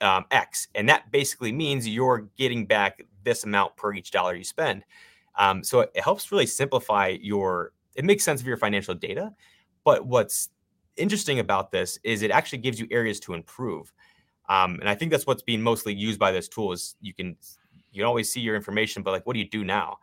[0.00, 4.44] um, X, and that basically means you're getting back this amount per each dollar you
[4.44, 4.84] spend.
[5.36, 9.32] Um, so it, helps really simplify your it makes sense of your financial data.
[9.84, 10.50] But what's
[10.96, 13.92] interesting about this is it actually gives you areas to improve.
[14.48, 17.36] Um, and I think that's what's being mostly used by this tool is you can
[17.92, 19.98] you can always see your information, but like what do you do now?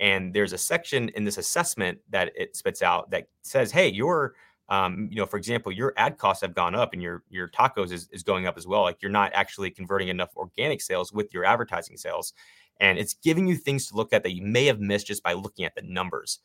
[0.00, 4.34] And there's a section in this assessment that it spits out that says, hey, your
[4.70, 7.90] um, you know, for example, your ad costs have gone up and your your TACoS
[7.90, 8.82] is, is going up as well.
[8.82, 12.32] Like you're not actually converting enough organic sales with your advertising sales.
[12.78, 15.34] And it's giving you things to look at that you may have missed just by
[15.34, 16.38] looking at the numbers.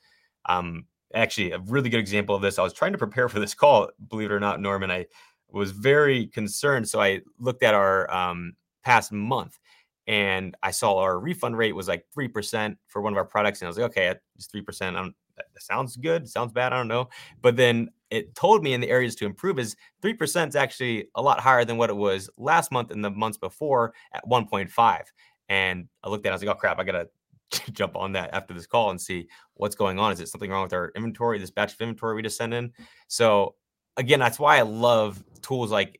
[0.47, 2.59] Um, actually, a really good example of this.
[2.59, 4.91] I was trying to prepare for this call, believe it or not, Norman.
[4.91, 5.05] I
[5.49, 6.89] was very concerned.
[6.89, 9.59] So I looked at our um, past month
[10.07, 13.61] and I saw our refund rate was like 3% for one of our products.
[13.61, 14.95] And I was like, okay, it's 3%.
[14.95, 16.29] I'm, that sounds good.
[16.29, 16.73] Sounds bad.
[16.73, 17.09] I don't know.
[17.41, 21.21] But then it told me in the areas to improve is 3% is actually a
[21.21, 25.03] lot higher than what it was last month and the months before at 1.5.
[25.49, 27.07] And I looked at it, I was like, oh crap, I got
[27.51, 30.11] to jump on that after this call and see what's going on.
[30.11, 32.71] Is it something wrong with our inventory, this batch of inventory we just sent in?
[33.07, 33.55] So
[33.97, 35.99] again, that's why I love tools like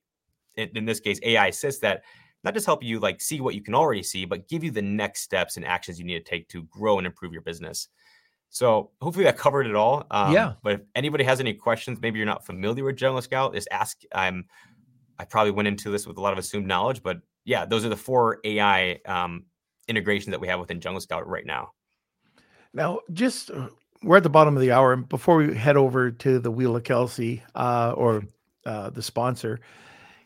[0.55, 2.03] in, in this case, AI Assist that
[2.43, 4.81] not just help you like see what you can already see, but give you the
[4.81, 7.89] next steps and actions you need to take to grow and improve your business.
[8.49, 10.05] So hopefully that covered it all.
[10.11, 10.53] Um, yeah.
[10.63, 14.01] But if anybody has any questions, maybe you're not familiar with Jungle Scout, just ask.
[14.13, 14.45] I'm.
[15.17, 17.89] I probably went into this with a lot of assumed knowledge, but yeah, those are
[17.89, 19.45] the four AI um,
[19.87, 21.71] integrations that we have within Jungle Scout right now.
[22.73, 23.69] Now, just uh,
[24.03, 26.75] we're at the bottom of the hour, and before we head over to the Wheel
[26.75, 28.23] of Kelsey uh, or
[28.65, 29.61] uh, the sponsor,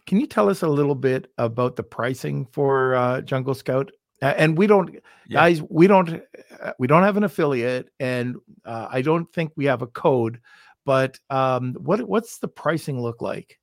[0.08, 3.92] can you tell us a little bit about the pricing for uh, Jungle Scout?
[4.22, 4.94] Uh, and we don't,
[5.28, 5.40] yeah.
[5.40, 6.22] guys, we don't,
[6.62, 10.40] uh, we don't have an affiliate, and uh, I don't think we have a code.
[10.86, 13.60] But um, what what's the pricing look like?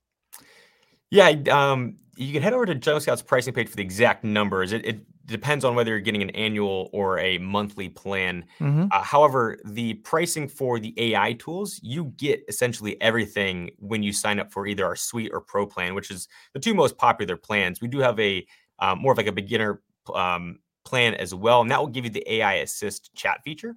[1.11, 4.73] Yeah, um, you can head over to Jungle Scout's pricing page for the exact numbers.
[4.73, 8.45] It, it depends on whether you're getting an annual or a monthly plan.
[8.61, 8.87] Mm-hmm.
[8.91, 14.39] Uh, however, the pricing for the AI tools, you get essentially everything when you sign
[14.41, 17.81] up for either our suite or pro plan, which is the two most popular plans.
[17.81, 18.47] We do have a
[18.79, 19.81] um, more of like a beginner
[20.15, 23.77] um, plan as well, and that will give you the AI assist chat feature.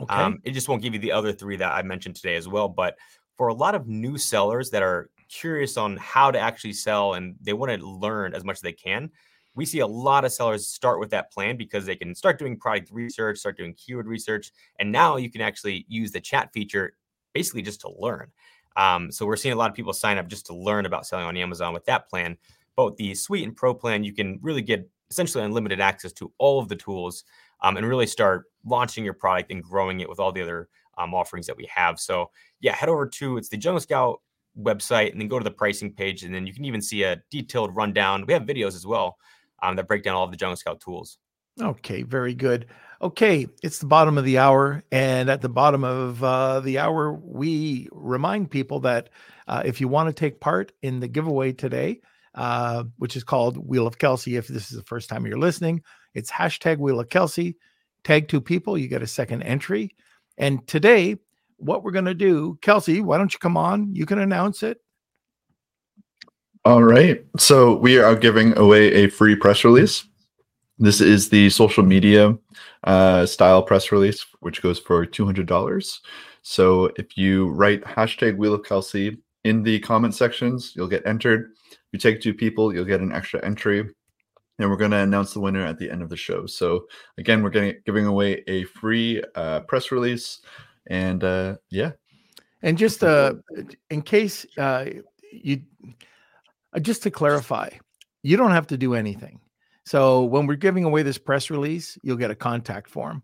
[0.00, 0.14] Okay.
[0.14, 2.68] Um, it just won't give you the other three that I mentioned today as well.
[2.68, 2.96] But
[3.36, 7.36] for a lot of new sellers that are curious on how to actually sell and
[7.40, 9.10] they want to learn as much as they can,
[9.54, 12.56] we see a lot of sellers start with that plan because they can start doing
[12.56, 16.94] product research, start doing keyword research, and now you can actually use the chat feature
[17.34, 18.30] basically just to learn.
[18.76, 21.26] Um, so we're seeing a lot of people sign up just to learn about selling
[21.26, 22.36] on Amazon with that plan.
[22.76, 26.60] Both the Suite and Pro plan, you can really get essentially unlimited access to all
[26.60, 27.24] of the tools
[27.62, 30.68] um, and really start launching your product and growing it with all the other
[30.98, 31.98] um, offerings that we have.
[31.98, 34.20] So yeah, head over to it's the Jungle Scout
[34.58, 37.22] website and then go to the pricing page and then you can even see a
[37.30, 38.24] detailed rundown.
[38.26, 39.16] We have videos as well
[39.62, 41.18] um, that break down all of the Jungle Scout tools.
[41.60, 42.66] Okay, very good.
[43.02, 44.82] Okay, it's the bottom of the hour.
[44.92, 49.10] And at the bottom of uh, the hour, we remind people that
[49.48, 52.00] uh, if you want to take part in the giveaway today,
[52.34, 55.82] uh, which is called Wheel of Kelsey, if this is the first time you're listening,
[56.14, 57.56] it's hashtag Wheel of Kelsey.
[58.04, 59.94] Tag two people, you get a second entry.
[60.38, 61.16] And today,
[61.58, 63.94] what we're going to do, Kelsey, why don't you come on?
[63.94, 64.78] You can announce it.
[66.64, 67.24] All right.
[67.38, 70.04] So we are giving away a free press release.
[70.78, 72.36] This is the social media
[72.84, 75.98] uh, style press release, which goes for $200.
[76.42, 81.52] So if you write hashtag Wheel of Kelsey in the comment sections, you'll get entered.
[81.70, 83.88] If you take two people, you'll get an extra entry.
[84.58, 86.44] And we're going to announce the winner at the end of the show.
[86.44, 86.84] So
[87.16, 90.40] again, we're getting giving away a free uh, press release.
[90.88, 91.92] And uh, yeah.
[92.62, 93.34] And just uh,
[93.88, 94.84] in case uh,
[95.32, 95.62] you
[96.74, 97.70] uh, just to clarify,
[98.22, 99.40] you don't have to do anything.
[99.86, 103.22] So when we're giving away this press release, you'll get a contact form.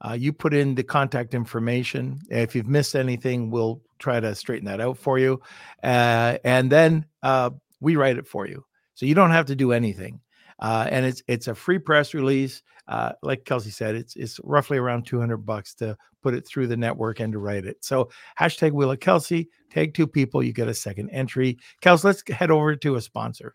[0.00, 2.20] Uh, you put in the contact information.
[2.30, 5.40] If you've missed anything, we'll try to straighten that out for you.
[5.82, 8.64] Uh, and then uh, we write it for you.
[8.94, 10.20] So you don't have to do anything.
[10.58, 12.62] Uh, and it's it's a free press release.
[12.88, 16.76] Uh, like Kelsey said, it's it's roughly around 200 bucks to put it through the
[16.76, 17.76] network and to write it.
[17.80, 21.58] So hashtag Wheel of Kelsey, tag two people, you get a second entry.
[21.80, 23.54] Kelsey, let's head over to a sponsor.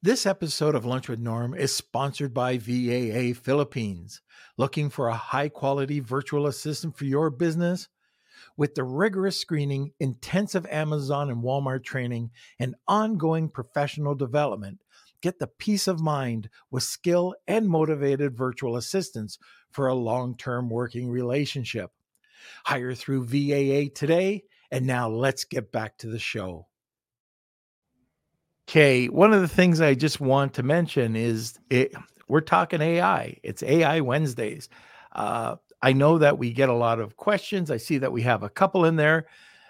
[0.00, 4.22] This episode of Lunch with Norm is sponsored by VAA Philippines.
[4.56, 7.88] Looking for a high quality virtual assistant for your business?
[8.58, 14.80] With the rigorous screening, intensive Amazon and Walmart training, and ongoing professional development,
[15.20, 19.38] Get the peace of mind with skill and motivated virtual assistants
[19.70, 21.90] for a long term working relationship.
[22.64, 24.44] Hire through VAA today.
[24.70, 26.68] And now let's get back to the show.
[28.68, 31.94] Okay, one of the things I just want to mention is it,
[32.28, 33.38] we're talking AI.
[33.42, 34.68] It's AI Wednesdays.
[35.10, 37.70] Uh, I know that we get a lot of questions.
[37.70, 39.26] I see that we have a couple in there.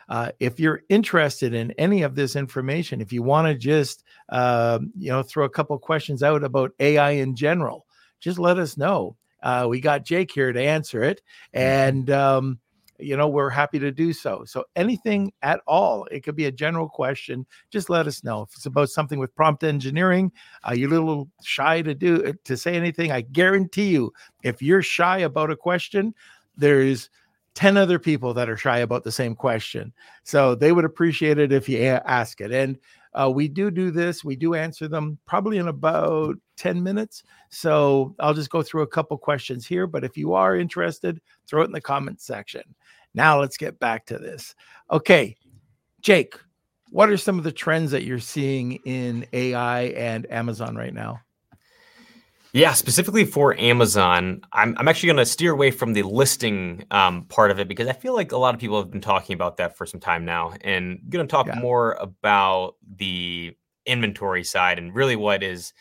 [0.08, 4.78] Uh, if you're interested in any of this information, if you want to just uh,
[4.96, 7.86] you know throw a couple questions out about AI in general,
[8.20, 9.16] just let us know.
[9.42, 11.20] Uh, we got Jake here to answer it,
[11.54, 11.60] mm-hmm.
[11.60, 12.58] and um,
[12.98, 14.44] you know, we're happy to do so.
[14.44, 17.46] So anything at all, it could be a general question.
[17.70, 20.32] Just let us know if it's about something with prompt engineering.
[20.68, 23.12] Uh, you're a little shy to do uh, to say anything.
[23.12, 26.14] I guarantee you, if you're shy about a question,
[26.56, 27.10] there's
[27.54, 29.92] 10 other people that are shy about the same question.
[30.22, 32.52] So they would appreciate it if you ask it.
[32.52, 32.78] And
[33.14, 34.22] uh, we do do this.
[34.22, 37.24] We do answer them probably in about 10 minutes.
[37.48, 39.86] So I'll just go through a couple questions here.
[39.86, 42.62] But if you are interested, throw it in the comment section.
[43.14, 44.54] Now let's get back to this.
[44.90, 45.36] Okay,
[46.00, 46.34] Jake,
[46.90, 51.20] what are some of the trends that you're seeing in AI and Amazon right now?
[52.52, 57.24] Yeah, specifically for Amazon, I'm, I'm actually going to steer away from the listing um,
[57.24, 59.58] part of it because I feel like a lot of people have been talking about
[59.58, 61.58] that for some time now, and going to talk yeah.
[61.58, 65.72] more about the inventory side and really what is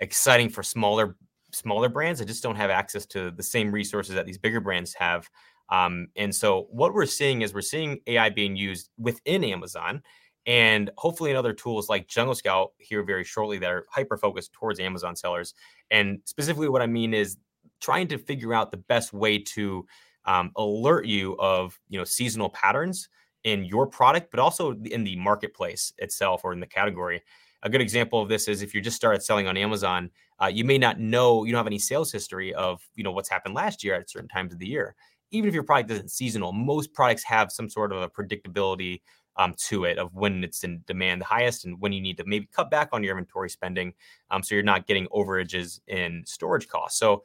[0.00, 1.16] exciting for smaller
[1.52, 4.94] smaller brands that just don't have access to the same resources that these bigger brands
[4.94, 5.30] have.
[5.70, 10.02] Um, and so what we're seeing is we're seeing AI being used within Amazon
[10.48, 14.54] and hopefully in other tools like Jungle Scout here very shortly that are hyper focused
[14.54, 15.52] towards Amazon sellers.
[15.90, 17.36] And specifically, what I mean is
[17.80, 19.86] trying to figure out the best way to
[20.24, 23.10] um, alert you of you know seasonal patterns
[23.44, 27.22] in your product, but also in the marketplace itself or in the category.
[27.62, 30.64] A good example of this is if you just started selling on Amazon, uh, you
[30.64, 33.84] may not know you don't have any sales history of you know what's happened last
[33.84, 34.94] year at certain times of the year.
[35.30, 39.00] Even if your product isn't seasonal, most products have some sort of a predictability
[39.36, 42.24] um, to it of when it's in demand the highest and when you need to
[42.26, 43.94] maybe cut back on your inventory spending
[44.30, 46.98] um, so you're not getting overages in storage costs.
[46.98, 47.22] So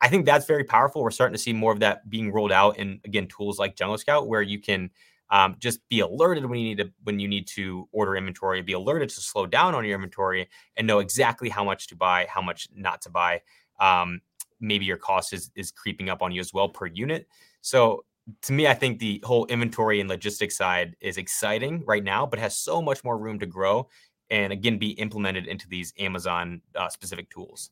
[0.00, 1.02] I think that's very powerful.
[1.02, 3.96] We're starting to see more of that being rolled out in again tools like Jungle
[3.96, 4.90] Scout where you can
[5.30, 8.72] um, just be alerted when you need to when you need to order inventory, be
[8.72, 12.42] alerted to slow down on your inventory and know exactly how much to buy, how
[12.42, 13.40] much not to buy.
[13.80, 14.20] Um,
[14.62, 17.26] maybe your cost is is creeping up on you as well per unit.
[17.60, 18.04] So
[18.42, 22.38] to me, I think the whole inventory and logistics side is exciting right now, but
[22.38, 23.88] has so much more room to grow
[24.30, 27.70] and again be implemented into these Amazon uh, specific tools.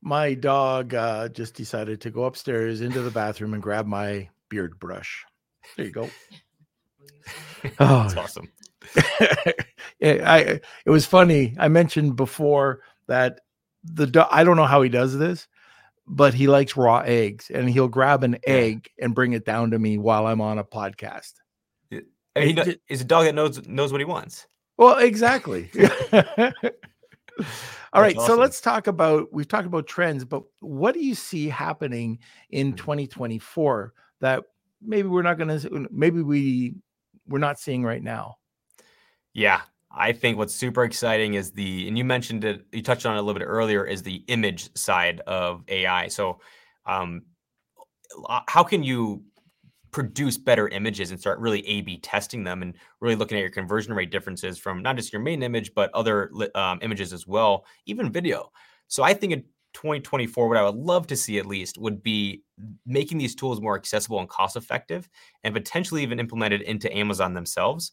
[0.00, 4.78] My dog uh, just decided to go upstairs into the bathroom and grab my beard
[4.78, 5.24] brush.
[5.76, 6.10] There you go.
[7.80, 8.48] oh, that's awesome.
[10.02, 11.54] I it was funny.
[11.58, 13.40] I mentioned before that
[13.94, 14.28] the dog.
[14.30, 15.48] I don't know how he does this,
[16.06, 19.78] but he likes raw eggs and he'll grab an egg and bring it down to
[19.78, 21.34] me while I'm on a podcast.
[21.90, 24.46] He is a dog that knows knows what he wants.
[24.76, 25.70] Well, exactly.
[27.92, 28.26] All right, awesome.
[28.26, 32.18] so let's talk about we've talked about trends, but what do you see happening
[32.50, 32.76] in hmm.
[32.76, 34.44] 2024 that
[34.82, 36.74] maybe we're not going to maybe we
[37.26, 38.36] we're not seeing right now?
[39.34, 43.16] Yeah, I think what's super exciting is the, and you mentioned it, you touched on
[43.16, 46.08] it a little bit earlier, is the image side of AI.
[46.08, 46.40] So,
[46.86, 47.22] um,
[48.46, 49.22] how can you
[49.90, 53.50] produce better images and start really A B testing them and really looking at your
[53.50, 57.64] conversion rate differences from not just your main image, but other um, images as well,
[57.86, 58.52] even video?
[58.88, 62.42] So, I think in 2024, what I would love to see at least would be
[62.84, 65.08] making these tools more accessible and cost effective
[65.44, 67.92] and potentially even implemented into Amazon themselves.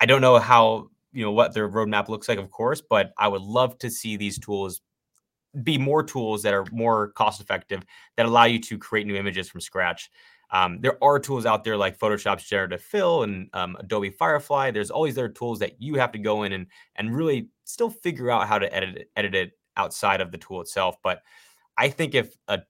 [0.00, 3.28] I don't know how you know what their roadmap looks like, of course, but I
[3.28, 4.80] would love to see these tools
[5.62, 7.84] be more tools that are more cost effective
[8.16, 10.10] that allow you to create new images from scratch.
[10.52, 14.70] Um, there are tools out there like Photoshop's generative fill and um, Adobe Firefly.
[14.70, 18.30] There's always other tools that you have to go in and and really still figure
[18.30, 20.96] out how to edit it, edit it outside of the tool itself.
[21.02, 21.22] But
[21.76, 22.60] I think if a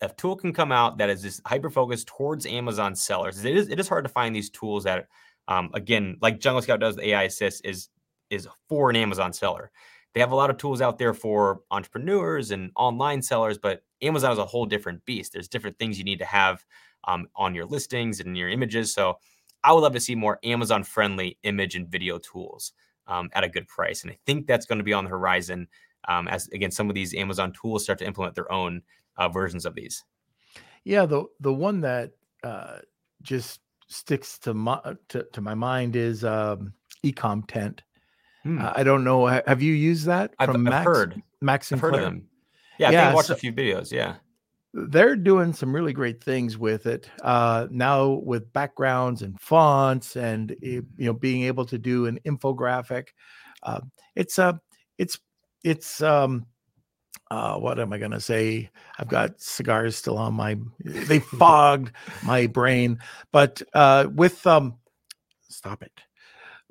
[0.00, 3.68] if tool can come out that is just hyper focused towards Amazon sellers, it is
[3.68, 5.06] it is hard to find these tools that
[5.52, 7.90] um, again, like Jungle Scout does, the AI Assist is
[8.30, 9.70] is for an Amazon seller.
[10.14, 14.32] They have a lot of tools out there for entrepreneurs and online sellers, but Amazon
[14.32, 15.32] is a whole different beast.
[15.32, 16.64] There's different things you need to have
[17.04, 18.94] um, on your listings and your images.
[18.94, 19.18] So
[19.62, 22.72] I would love to see more Amazon friendly image and video tools
[23.06, 24.02] um, at a good price.
[24.02, 25.68] And I think that's going to be on the horizon
[26.08, 28.82] um, as, again, some of these Amazon tools start to implement their own
[29.18, 30.04] uh, versions of these.
[30.84, 31.06] Yeah.
[31.06, 32.78] The, the one that uh,
[33.22, 33.60] just
[33.92, 36.72] sticks to my to, to my mind is um,
[37.04, 37.82] Ecom Tent.
[38.42, 38.60] Hmm.
[38.60, 39.26] Uh, I don't know.
[39.26, 40.34] Have you used that?
[40.38, 41.22] I've, Max, I've heard.
[41.40, 42.28] Max and heard of them.
[42.78, 43.92] Yeah, yeah, I watched so, a few videos.
[43.92, 44.16] Yeah,
[44.74, 50.56] they're doing some really great things with it uh, now with backgrounds and fonts and
[50.60, 53.08] you know being able to do an infographic.
[53.62, 53.80] Uh,
[54.16, 54.52] it's a uh,
[54.98, 55.18] it's
[55.62, 56.46] it's um
[57.30, 58.70] uh, what am I going to say?
[58.98, 61.92] I've got cigars still on my, they fogged
[62.24, 62.98] my brain.
[63.32, 64.76] But uh, with, um,
[65.48, 65.92] stop it.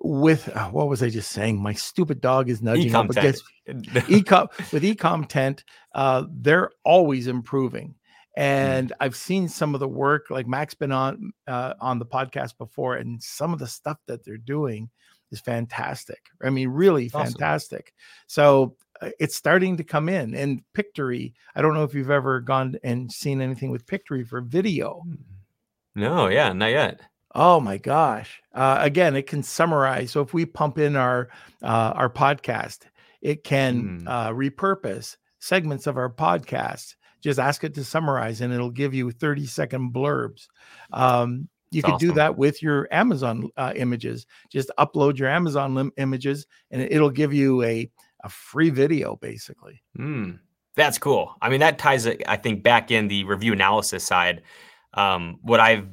[0.04, 1.62] With uh, what was I just saying?
[1.62, 5.64] My stupid dog is nudging Ecom up against ecom with ecom tent.
[5.94, 7.94] Uh, they're always improving,
[8.36, 10.32] and I've seen some of the work.
[10.32, 14.26] Like Mac's been on uh, on the podcast before, and some of the stuff that
[14.26, 14.90] they're doing
[15.32, 16.20] is fantastic.
[16.44, 17.34] I mean, really Awesome.
[17.34, 17.94] fantastic.
[18.26, 18.76] So
[19.20, 20.36] it's starting to come in.
[20.36, 24.42] And Pictory, I don't know if you've ever gone and seen anything with Pictory for
[24.42, 25.04] video.
[25.96, 27.02] no, yeah, not yet.
[27.34, 28.42] Oh my gosh!
[28.54, 30.12] Uh, again, it can summarize.
[30.12, 31.30] So if we pump in our
[31.64, 32.80] uh, our podcast,
[33.22, 34.08] it can Hmm.
[34.08, 36.96] uh, repurpose segments of our podcast.
[37.22, 40.48] Just ask it to summarize, and it'll give you thirty second blurbs.
[40.92, 44.26] Um, you That's could do that with your Amazon uh, images.
[44.52, 47.90] Just upload your Amazon lim- images, and it'll give you a
[48.24, 49.82] a free video, basically.
[49.96, 50.32] Hmm.
[50.76, 51.36] That's cool.
[51.42, 54.44] I mean, that ties it, I think, back in the review analysis side.
[54.94, 55.88] Um, what I've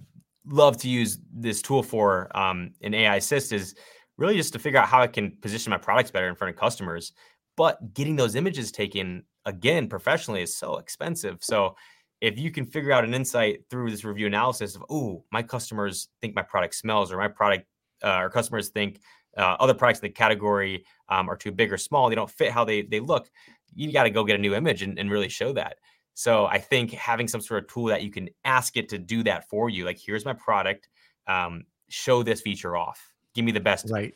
[0.47, 3.75] loved to use this tool for um, in AI Assist is
[4.17, 6.61] really just to figure out how I can position my products better in front of
[6.61, 7.13] customers.
[7.57, 11.39] But getting those images taken again professionally is so expensive.
[11.41, 11.75] So
[12.21, 16.09] if you can figure out an insight through this review analysis of, oh, my customers
[16.21, 17.67] think my product smells, or my product,
[18.03, 19.01] uh, or customers think
[19.39, 22.51] uh, other products in the category um, are too big or small, they don't fit
[22.53, 23.31] how they they look
[23.75, 25.79] you got to go get a new image and, and really show that.
[26.15, 29.23] So I think having some sort of tool that you can ask it to do
[29.25, 30.89] that for you, like here's my product,
[31.27, 34.15] um, show this feature off, give me the best Right.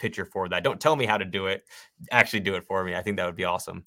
[0.00, 0.64] picture for that.
[0.64, 1.64] Don't tell me how to do it,
[2.10, 2.94] actually do it for me.
[2.94, 3.86] I think that would be awesome.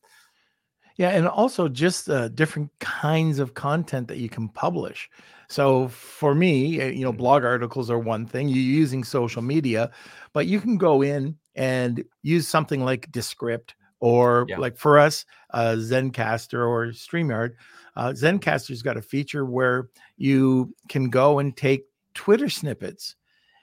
[0.97, 5.09] Yeah, and also just uh, different kinds of content that you can publish.
[5.47, 8.49] So for me, uh, you know, blog articles are one thing.
[8.49, 9.91] You're using social media,
[10.33, 14.57] but you can go in and use something like Descript or Yeah.
[14.57, 17.53] like for us, uh, Zencastr or StreamYard.
[17.95, 23.15] Uh, Zencastr's got a feature where you can go and take Twitter snippets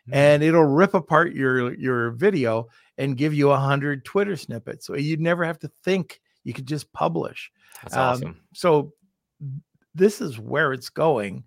[0.09, 0.15] Mm.
[0.15, 2.69] and it'll rip apart your your video
[2.99, 4.87] and give you a hundred Twitter snippets.
[4.87, 6.21] So you'd never have to think.
[6.45, 7.51] You could just publish.
[7.83, 8.41] That's um, awesome.
[8.55, 8.93] So
[9.95, 11.45] this is where it's going.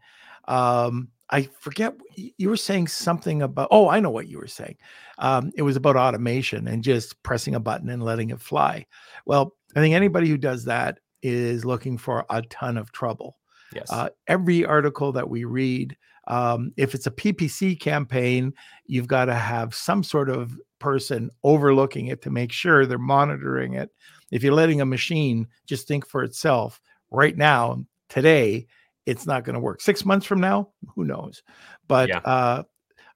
[0.48, 3.68] Um, I forget you were saying something about.
[3.72, 4.78] Oh, I know what you were saying.
[5.18, 8.86] Um, it was about automation and just pressing a button and letting it fly.
[9.26, 13.38] Well, I think anybody who does that is looking for a ton of trouble
[13.74, 13.92] Yes.
[13.92, 18.54] uh, every article that we read um, if it's a ppc campaign
[18.86, 23.74] you've got to have some sort of person overlooking it to make sure they're monitoring
[23.74, 23.90] it
[24.32, 28.66] if you're letting a machine just think for itself right now today
[29.06, 31.44] it's not going to work six months from now who knows
[31.88, 32.20] but Yeah.
[32.26, 32.64] uh,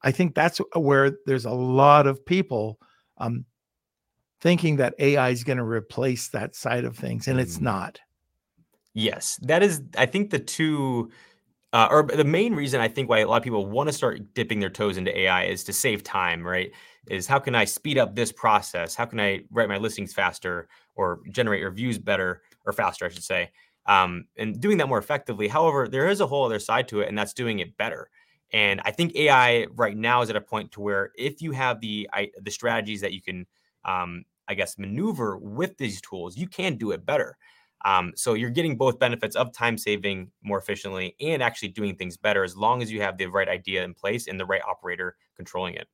[0.03, 2.80] i think that's where there's a lot of people
[3.18, 3.45] um,
[4.39, 7.64] thinking that ai is going to replace that side of things and it's Mm.
[7.64, 7.99] not
[8.93, 9.82] Yes, that is.
[9.97, 11.12] I think the two,
[11.72, 14.34] uh, or the main reason I think why a lot of people want to start
[14.34, 16.45] dipping their toes into AI is to save time.
[16.45, 16.72] Right?
[17.07, 18.93] Is how can I speed up this process?
[18.93, 23.09] How can I write my listings faster or generate your views better or faster, I
[23.09, 23.51] should say,
[23.85, 25.47] um, and doing that more effectively.
[25.47, 28.09] However, there is a whole other side to it, and that's doing it better.
[28.53, 31.79] And I think AI right now is at a point to where if you have
[31.79, 33.45] the I, the strategies that you can,
[33.85, 37.37] um, I guess, maneuver with these tools, you can do it better.
[37.83, 42.15] Um, so you're getting both benefits of time saving more efficiently and actually doing things
[42.15, 45.15] better as long as you have the right idea in place and the right operator
[45.35, 45.87] controlling it.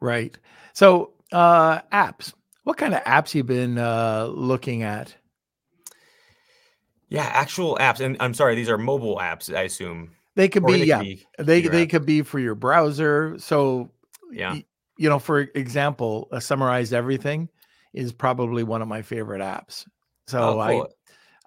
[0.00, 0.38] Right.
[0.72, 2.32] So, uh, apps.
[2.66, 5.14] What kind of apps you been uh, looking at?
[7.08, 10.16] Yeah, actual apps, and I'm sorry, these are mobile apps, I assume.
[10.34, 11.86] They could Or be, they yeah, could be they they apps.
[11.86, 13.38] could be for your browser.
[13.38, 13.90] So,
[14.30, 14.56] Yeah.
[14.56, 14.64] y-
[14.98, 17.48] you know, for example, uh, summarize everything
[17.94, 19.86] is probably one of my favorite apps.
[20.28, 20.88] So Oh, I, cool.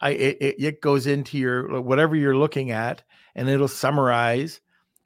[0.02, 3.04] I it, it it goes into your whatever you're looking at,
[3.36, 4.62] and it'll summarize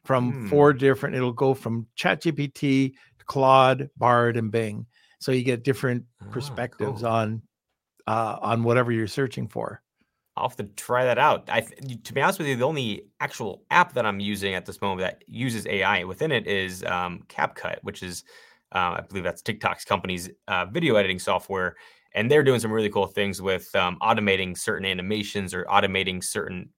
[0.05, 0.49] from Hmm.
[0.49, 1.15] four different.
[1.15, 2.93] It'll go from ChatGPT,
[3.27, 4.87] Claude, Bard, and Bing.
[5.23, 7.03] So you get different Ah, perspectives cool.
[7.03, 7.41] on
[8.07, 9.81] uh, on whatever you're searching for.
[10.35, 11.47] I'll have to try that out.
[11.49, 14.81] I, to be honest with you, the only actual app that I'm using at this
[14.81, 18.23] moment that uses AI within it is um, CapCut, which is,
[18.73, 21.75] uh, I believe that's TikTok's company's uh, video editing software,
[22.15, 26.71] and they're doing some really cool things with um, automating certain animations or automating certain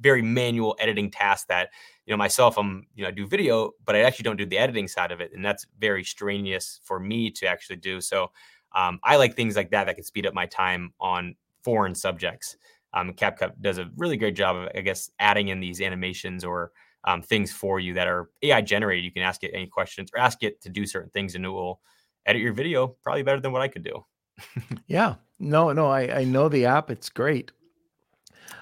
[0.00, 1.70] very manual editing tasks that
[2.06, 4.56] you know myself i'm you know i do video but i actually don't do the
[4.56, 8.30] editing side of it and that's very strenuous for me to actually do so
[8.74, 12.56] um, i like things like that that can speed up my time on foreign subjects
[12.94, 16.72] um, CapCut does a really great job of, I guess, adding in these animations or
[17.04, 19.04] um, things for you that are AI generated.
[19.04, 21.48] You can ask it any questions or ask it to do certain things, and it
[21.48, 21.80] will
[22.26, 24.04] edit your video probably better than what I could do.
[24.86, 25.16] Yeah.
[25.38, 26.90] No, no, I, I know the app.
[26.90, 27.52] It's great.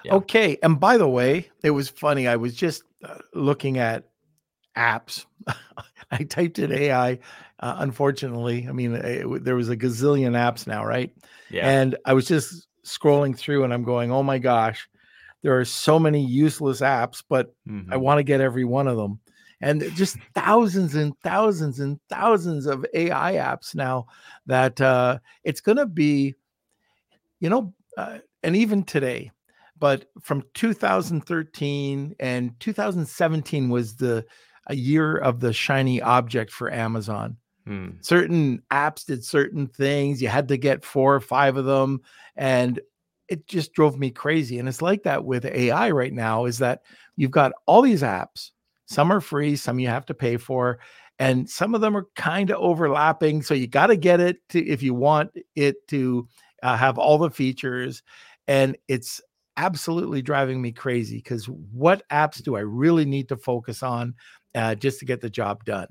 [0.05, 0.14] Yeah.
[0.14, 0.59] Okay.
[0.62, 2.28] And by the way, it was funny.
[2.28, 4.05] I was just uh, looking at
[4.76, 5.26] apps.
[6.11, 7.18] I typed in AI.
[7.61, 11.11] Uh, unfortunately, I mean, it, there was a gazillion apps now, right?
[11.51, 11.68] Yeah.
[11.68, 14.89] And I was just scrolling through and I'm going, oh my gosh,
[15.43, 18.01] there are so many useless apps, but I Mhm.
[18.01, 19.20] want to get every one of them.
[19.61, 24.07] And just thousands and thousands and thousands of AI apps now
[24.45, 26.34] that uh, it's going to be,
[27.41, 29.30] you know, uh, and even today,
[29.79, 34.24] but from 2013 and 2017 was the
[34.68, 37.91] a year of the shiny object for Amazon Hmm.
[38.01, 40.22] certain apps did certain things.
[40.22, 42.01] You had to get four or five of them.
[42.37, 42.81] And
[43.29, 44.59] it just drove me crazy.
[44.59, 46.83] And it's like that with AI right now is that
[47.16, 48.53] you've got all these apps.
[48.87, 50.79] Some are free, some you have to pay for,
[51.18, 53.43] and some of them are kind of overlapping.
[53.43, 56.29] So you got to get it to if you want it to
[56.62, 58.03] uh, have all the features.
[58.47, 59.20] And it's
[59.57, 64.14] absolutely driving me crazy because what apps do I really need to focus on
[64.54, 65.88] uh, just to get the job done?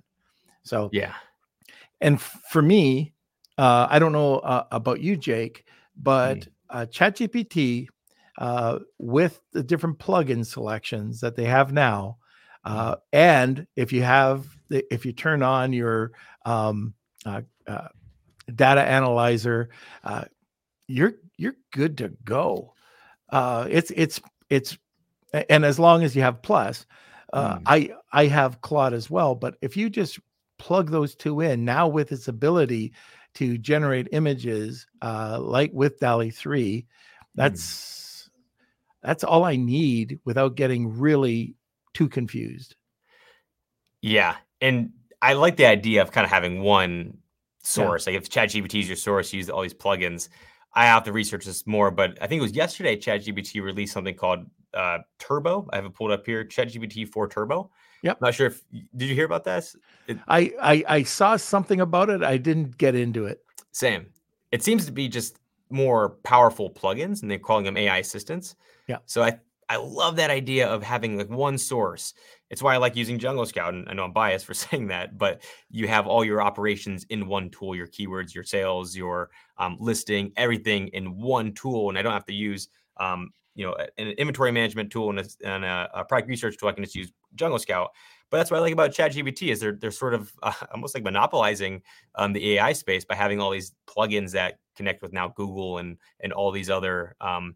[0.64, 1.14] So Yeah.
[2.02, 3.14] and f- for me,
[3.58, 7.88] uh, I don't know uh, about you, Jake, but uh, ChatGPT
[8.38, 12.18] uh, with the different plugin selections that they have now,
[12.66, 16.12] uh, and if you have, the, if you turn on your
[16.46, 16.94] um,
[17.26, 17.88] uh, uh,
[18.54, 19.70] data analyzer,
[20.04, 20.26] uh,
[20.88, 22.75] you're you're good to go.
[23.30, 24.78] Uh, it's it's it's,
[25.50, 26.86] and as long as you have Plus,
[27.34, 27.62] uh, Mm.
[27.66, 29.36] I I have Claude as well.
[29.36, 30.20] But if you just
[30.58, 32.94] plug those two in now with its ability
[33.36, 36.86] to generate images uh, like with DALL-E 3
[37.36, 38.30] that's
[39.04, 41.56] that's all I need without getting really
[41.94, 42.76] too confused.
[44.02, 44.36] Yeah.
[44.62, 47.18] And I like the idea of kind of having one
[47.62, 48.08] source.
[48.08, 50.30] Like if ChatGPT is your source, you use all these plugins.
[50.76, 54.16] I have to research this more, but I think it was yesterday ChatGPT released something
[54.16, 55.68] called uh, Turbo.
[55.72, 57.72] I have it pulled up here, ChatGPT 4 Turbo.
[58.02, 58.22] Yep.
[58.22, 58.62] Not sure if
[58.96, 59.66] did you hear about that?
[60.28, 62.24] I, I I saw something about it.
[62.24, 63.42] I didn't get into it.
[63.72, 64.08] Same.
[64.52, 65.40] It seems to be just
[65.72, 68.56] more powerful plugins, and they're calling them AI assistants.
[68.88, 68.98] Yeah.
[69.06, 72.14] So I I love that idea of having like one source.
[72.50, 75.18] It's why I like using Jungle Scout, and I know I'm biased for saying that,
[75.18, 79.78] but you have all your operations in one tool, your keywords, your sales, your um,
[79.80, 84.10] listing, everything in one tool, and I don't have to use um, you know an
[84.10, 86.70] inventory management tool and a, and a, a product research tool.
[86.70, 87.92] I can just use Jungle Scout.
[88.32, 91.04] But that's what I like about ChatGPT is they're they're sort of uh, almost like
[91.04, 91.82] monopolizing
[92.16, 95.98] um, the AI space by having all these plugins that connect with now Google and
[96.20, 97.56] and all these other um,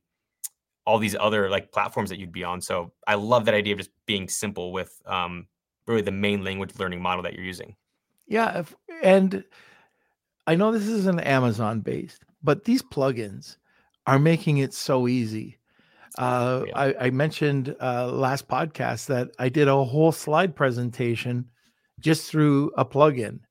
[0.90, 2.60] all these other like platforms that you'd be on.
[2.60, 5.46] So I love that idea of just being simple with um,
[5.86, 7.76] really the main language learning model that you're using.
[8.28, 9.44] Yeah, if, and
[10.48, 13.58] I know this is an Amazon based, but these plugins
[14.08, 15.60] are making it so easy.
[16.18, 16.74] Uh, Yeah.
[16.76, 21.52] I, I mentioned uh, last podcast that I did a whole slide presentation
[22.00, 23.42] just through a plugin,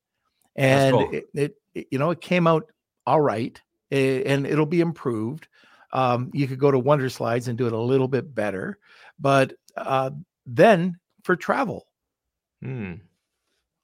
[0.57, 1.09] and cool.
[1.13, 2.65] it, it, you know it came out
[3.07, 3.63] all right,
[3.93, 5.47] and it'll be improved.
[5.93, 8.79] Um, you could go to Wonder Slides and do it a little bit better,
[9.19, 10.11] but uh,
[10.47, 11.87] then for travel,
[12.63, 12.95] Hmm.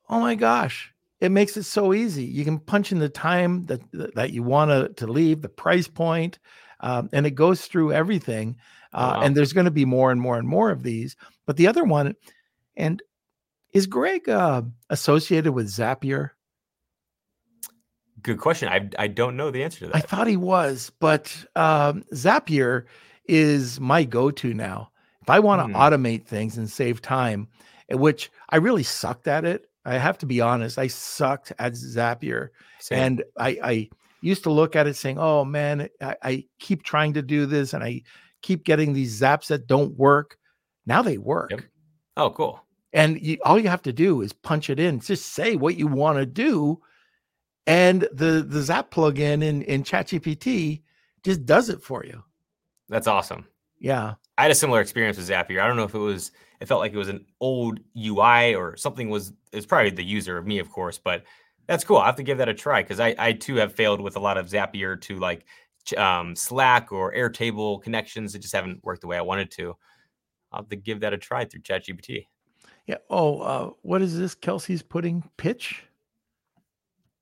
[0.08, 3.80] oh my gosh it makes it so easy you can punch in the time that
[4.14, 6.40] that you want to to leave the price point
[6.80, 8.56] um, and it goes through everything
[8.92, 9.22] uh, wow.
[9.22, 11.84] and there's going to be more and more and more of these but the other
[11.84, 12.14] one
[12.76, 13.00] and
[13.72, 16.30] is greg uh, associated with zapier
[18.24, 18.68] Good question.
[18.68, 19.96] I I don't know the answer to that.
[19.96, 22.84] i thought he was but um, zapier
[23.26, 24.90] is my go-to now
[25.22, 25.76] if i want to Hmm.
[25.80, 27.46] automate things and save time
[27.90, 31.72] eh, which i really sucked at it i have to be honest i sucked at
[31.74, 32.48] zapier
[32.80, 32.98] Same.
[32.98, 33.88] And I, I
[34.20, 37.72] used to look at it saying, oh man, I, I keep trying to do this
[37.74, 38.02] and I
[38.42, 40.36] keep getting these zaps that don't work.
[40.86, 41.50] Now they work.
[41.50, 41.60] Yep.
[42.18, 42.60] oh, cool.
[42.92, 45.86] And you, all you have to do is punch it in, just say what you
[45.86, 46.80] want to do.
[47.66, 50.82] And the, the Zap plugin in, in ChatGPT
[51.22, 52.22] just does it for you.
[52.88, 53.46] That's awesome.
[53.78, 54.14] Yeah.
[54.36, 55.62] I had a similar experience with Zapier.
[55.62, 58.76] I don't know if it was, it felt like it was an old UI or
[58.76, 61.24] something was, it's probably the user of me, of course, but
[61.66, 61.96] that's cool.
[61.96, 64.20] I have to give that a try because I, I too have failed with a
[64.20, 65.46] lot of Zapier to like
[65.96, 69.76] um, Slack or Airtable connections that just haven't worked the way I wanted to.
[70.52, 72.26] I'll have to give that a try through ChatGPT.
[72.86, 72.98] Yeah.
[73.08, 74.34] Oh, uh, what is this?
[74.34, 75.84] Kelsey's putting pitch.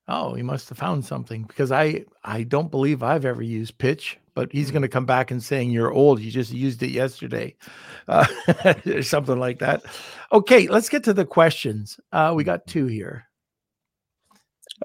[0.09, 4.19] Oh, he must have found something because I I don't believe I've ever used pitch,
[4.35, 4.73] but he's Hmm.
[4.73, 6.21] going to come back and saying you're old.
[6.21, 7.55] You just used it yesterday,
[8.09, 8.27] uh,
[8.87, 9.85] or something like that.
[10.33, 12.01] Okay, let's get to the questions.
[12.13, 13.29] Uh, we got two here.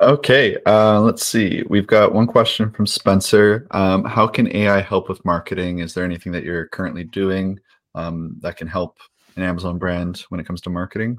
[0.02, 1.64] Okay, uh, let's see.
[1.70, 3.68] We've got one question from Spencer.
[3.72, 5.80] Um, how can AI help with marketing?
[5.80, 7.60] Is there anything that you're currently doing
[7.96, 8.98] um, that can help
[9.36, 11.18] an Amazon brand when it comes to marketing?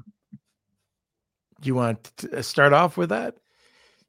[1.61, 3.35] Do you want to start off with that?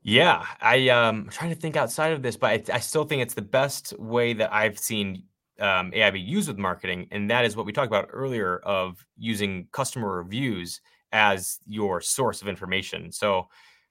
[0.03, 3.23] Yeah, I um I'm trying to think outside of this, but I, I still think
[3.23, 5.25] it's the best way that I've seen
[5.59, 9.05] um, AI be used with marketing, and that is what we talked about earlier of
[9.19, 10.81] using customer reviews
[11.13, 13.13] as your source of information.
[13.13, 13.49] So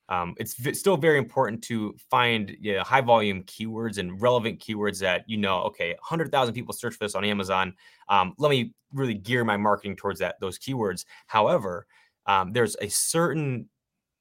[0.08, 4.60] um, it's v- still very important to find you know, high volume keywords and relevant
[4.60, 5.60] keywords that you know.
[5.66, 7.76] Okay, 100,000 people search for this on Amazon.
[8.08, 11.06] Um, let me really gear my marketing towards that those keywords.
[11.28, 11.86] However,
[12.26, 13.70] um, there's a certain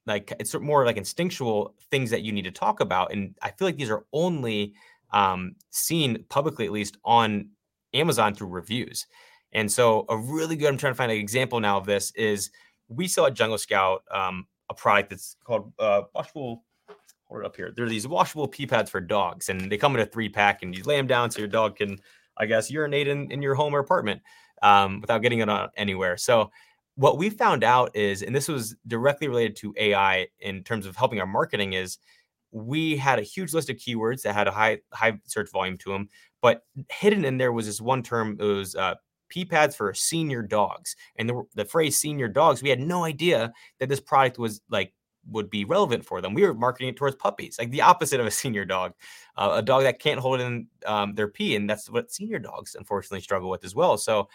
[0.09, 3.68] like it's more like instinctual things that you need to talk about, and I feel
[3.68, 4.74] like these are only
[5.12, 7.50] um, seen publicly, at least on
[7.94, 9.06] Amazon through reviews.
[9.52, 12.50] And so, a really good, I'm trying to find an example now of this is
[12.88, 16.64] we sell at Jungle Scout um, a product that's called uh, washable.
[17.28, 17.72] Hold it up here.
[17.74, 20.62] There are these washable pee pads for dogs, and they come in a three pack,
[20.62, 21.98] and you lay them down so your dog can,
[22.38, 24.22] I guess, urinate in, in your home or apartment
[24.62, 26.16] um, without getting it on anywhere.
[26.16, 26.50] So,
[26.99, 30.96] what we found out is, and this was directly related to AI in terms of
[30.96, 31.99] helping our marketing, is
[32.51, 35.92] we had a huge list of keywords that had a high high search volume to
[35.92, 36.09] them,
[36.42, 38.36] but hidden in there was this one term.
[38.40, 38.96] It was uh,
[39.28, 40.96] pee pads for senior dogs.
[41.16, 44.92] And the, the phrase senior dogs, we had no idea that this product was like
[45.30, 46.34] would be relevant for them.
[46.34, 48.94] We were marketing it towards puppies, like the opposite of a senior dog,
[49.36, 51.55] uh, a dog that can't hold in um, their pee.
[51.55, 53.96] And that's what senior dogs unfortunately struggle with as well.
[53.99, 54.28] So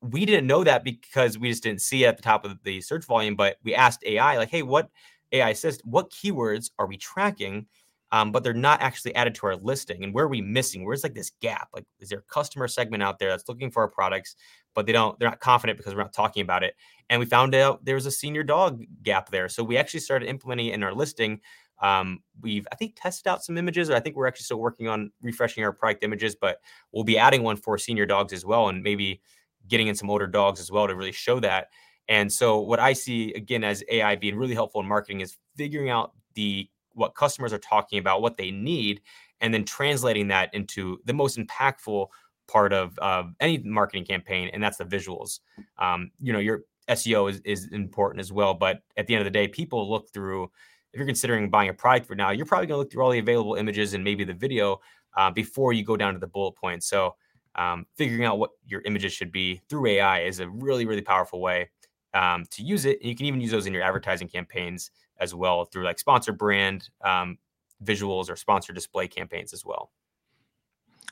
[0.00, 2.80] we didn't know that because we just didn't see it at the top of the
[2.80, 3.36] search volume.
[3.36, 4.88] But we asked AI, like, hey, what
[5.32, 7.66] AI says, what keywords are we tracking?
[8.12, 10.04] um, but they're not actually added to our listing.
[10.04, 10.84] And where are we missing?
[10.84, 11.68] Where's like this gap?
[11.74, 14.36] Like, is there a customer segment out there that's looking for our products,
[14.74, 16.74] but they don't, they're not confident because we're not talking about it.
[17.10, 19.48] And we found out there was a senior dog gap there.
[19.48, 21.40] So we actually started implementing in our listing.
[21.82, 24.88] Um, we've, I think, tested out some images, or I think we're actually still working
[24.88, 26.60] on refreshing our product images, but
[26.92, 29.20] we'll be adding one for senior dogs as well, and maybe
[29.68, 31.68] getting in some older dogs as well to really show that.
[32.08, 35.90] And so, what I see again as AI being really helpful in marketing is figuring
[35.90, 39.02] out the what customers are talking about, what they need,
[39.40, 42.06] and then translating that into the most impactful
[42.48, 45.40] part of uh, any marketing campaign, and that's the visuals.
[45.78, 49.24] Um, you know, your SEO is, is important as well, but at the end of
[49.24, 50.44] the day, people look through.
[50.92, 53.10] If you're considering buying a product for now, you're probably going to look through all
[53.10, 54.80] the available images and maybe the video
[55.16, 56.88] uh, before you go down to the bullet points.
[56.88, 57.16] So,
[57.56, 61.40] um, figuring out what your images should be through AI is a really, really powerful
[61.40, 61.70] way
[62.14, 62.98] um, to use it.
[63.00, 66.32] And you can even use those in your advertising campaigns as well through like sponsor
[66.32, 67.38] brand um,
[67.84, 69.90] visuals or sponsor display campaigns as well.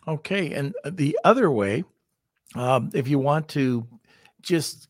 [0.06, 0.52] Okay.
[0.52, 1.84] And uh, the other way,
[2.54, 3.86] um, if you want to
[4.42, 4.88] just,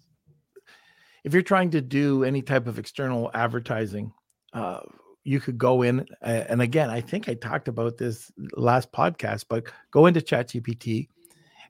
[1.23, 4.13] if you're trying to do any type of external advertising,
[4.53, 4.81] uh,
[5.23, 9.65] you could go in and again, I think I talked about this last podcast, but
[9.91, 11.09] go into chat ChatGPT,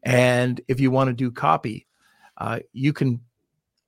[0.05, 1.87] and if you want to do copy,
[2.39, 3.21] uh, you can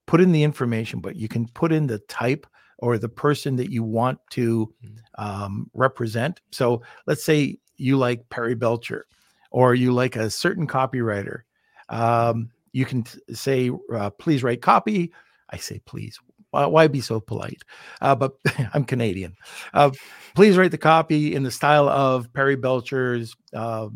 [0.06, 2.46] put in the information, but you can put in the type
[2.78, 4.98] or the person that you want to mm.
[5.18, 6.40] um, represent.
[6.52, 9.06] So let's say you like Perry Belcher
[9.50, 11.40] or you like a certain copywriter.
[11.88, 15.12] Um, you can t- say, uh, please write copy.
[15.50, 16.18] I say, please.
[16.50, 17.62] Why, why be so polite?
[18.00, 18.32] Uh, but
[18.74, 19.36] I'm Canadian.
[19.74, 19.90] Uh,
[20.34, 23.88] please write the copy in the style of Perry Belcher's uh,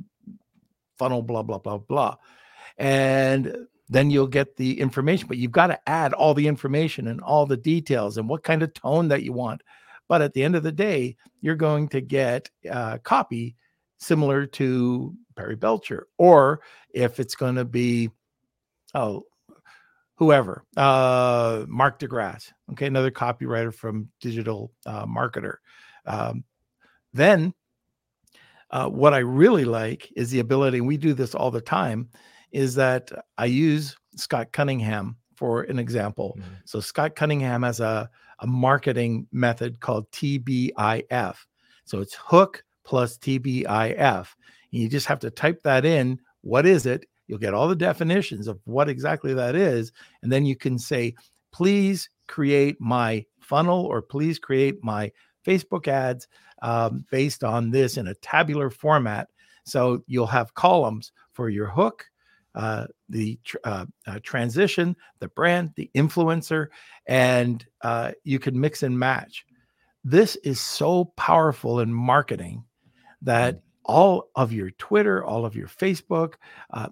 [1.01, 2.17] funnel, blah, blah, blah, blah.
[2.77, 3.57] And
[3.89, 5.27] then you'll get the information.
[5.27, 8.63] But you've got to add all the information and all the details and what kind
[8.63, 9.63] of tone that you want.
[10.09, 13.57] But at the end of the day, you're going to get uh, copy
[13.99, 16.61] similar to Perry Belcher, or
[16.93, 18.11] if it's going to be,
[18.95, 19.25] oh,
[20.17, 25.57] whoever, uh, Mark DeGrasse, okay, another copywriter from Digital uh, Marketer.
[26.05, 26.45] Um,
[27.15, 27.55] then
[28.71, 32.09] uh, what I really like is the ability, and we do this all the time,
[32.53, 36.37] is that I use Scott Cunningham for an example.
[36.39, 36.51] Mm-hmm.
[36.67, 38.11] So Scott Cunningham has a,
[38.41, 41.37] a marketing method called TBIF.
[41.85, 44.29] So it's hook plus TBIF.
[44.73, 46.19] And you just have to type that in.
[46.43, 47.07] What is it?
[47.27, 49.93] You'll get all the definitions of what exactly that is.
[50.23, 51.15] And then you can say,
[51.53, 55.11] please create my funnel or please create my
[55.47, 56.29] Facebook ads
[56.63, 59.29] um, based on this in a tabular format.
[59.65, 62.05] So you'll have columns for your hook,
[62.55, 66.69] uh, the tr- uh, uh, transition, the brand, the influencer,
[67.07, 69.45] and uh, you can mix and match.
[70.05, 72.65] This is so powerful in marketing
[73.23, 73.61] that mm.
[73.85, 76.35] all of your Twitter, all of your Facebook,
[76.73, 76.89] uh,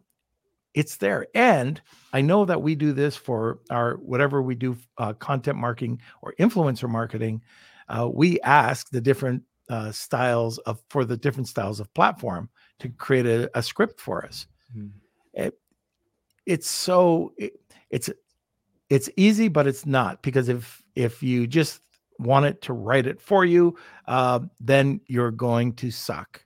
[0.75, 1.27] it's there.
[1.35, 1.81] And
[2.13, 6.35] I know that we do this for our whatever we do uh, content marketing or
[6.39, 7.43] influencer marketing.
[7.89, 12.89] Uh, we ask the different uh, styles of for the different styles of platform to
[12.89, 14.47] create a, a script for us.
[14.77, 14.89] Mm-hmm.
[15.35, 15.59] It,
[16.47, 17.53] it's so it,
[17.91, 18.11] it's
[18.89, 21.81] it's easy, but it's not because if if you just
[22.19, 23.77] want it to write it for you,
[24.07, 26.43] uh, then you're going to suck.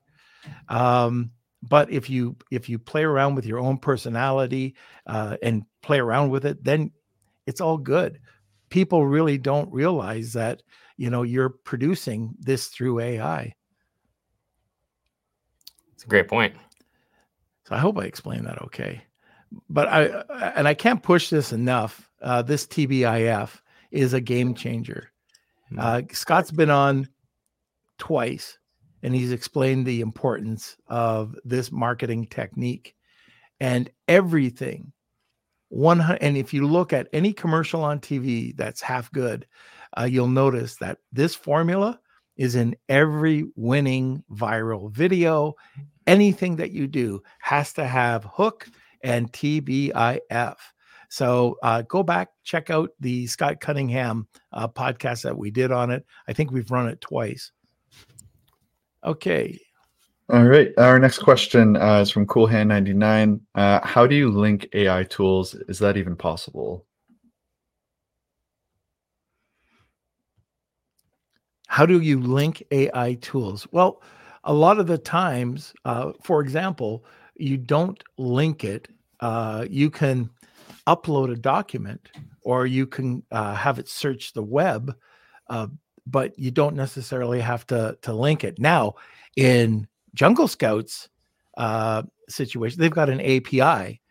[0.68, 1.30] Um,
[1.62, 4.74] but if you if you play around with your own personality
[5.06, 6.90] uh, and play around with it, then
[7.46, 8.18] it's all good.
[8.68, 10.62] People really don't realize that
[11.02, 13.52] you know you're producing this through AI.
[15.94, 16.54] It's a great point.
[17.66, 19.02] So I hope I explained that okay.
[19.68, 20.04] But I
[20.54, 22.08] and I can't push this enough.
[22.22, 23.50] Uh, this TBIF
[23.90, 25.10] is a game changer.
[25.70, 25.78] Hmm.
[25.80, 27.08] Uh, Scott's been on
[27.98, 28.56] twice
[29.02, 32.94] and he's explained the importance of this marketing technique
[33.58, 34.92] and everything.
[35.68, 39.48] One and if you look at any commercial on TV that's half good,
[39.98, 42.00] uh, you'll notice that this formula
[42.36, 45.54] is in every winning viral video.
[46.06, 48.68] Anything that you do has to have hook
[49.02, 50.56] and TBIF.
[51.08, 55.90] So uh, go back, check out the Scott Cunningham uh, podcast that we did on
[55.90, 56.06] it.
[56.26, 57.52] I think we've run it twice.
[59.04, 59.60] Okay.
[60.30, 60.70] All right.
[60.78, 63.40] Our next question uh, is from Coolhand99.
[63.54, 65.54] Uh, how do you link AI tools?
[65.68, 66.86] Is that even possible?
[71.72, 73.66] How do you link AI tools?
[73.72, 74.02] Well,
[74.44, 77.02] a lot of the times, uh, for example,
[77.34, 78.88] you don't link it.
[79.20, 80.28] Uh, you can
[80.86, 82.10] upload a document
[82.42, 84.94] or you can uh, have it search the web
[85.48, 85.66] uh,
[86.06, 88.58] but you don't necessarily have to to link it.
[88.58, 88.96] Now,
[89.36, 91.08] in Jungle Scouts
[91.56, 94.02] uh, situation, they've got an API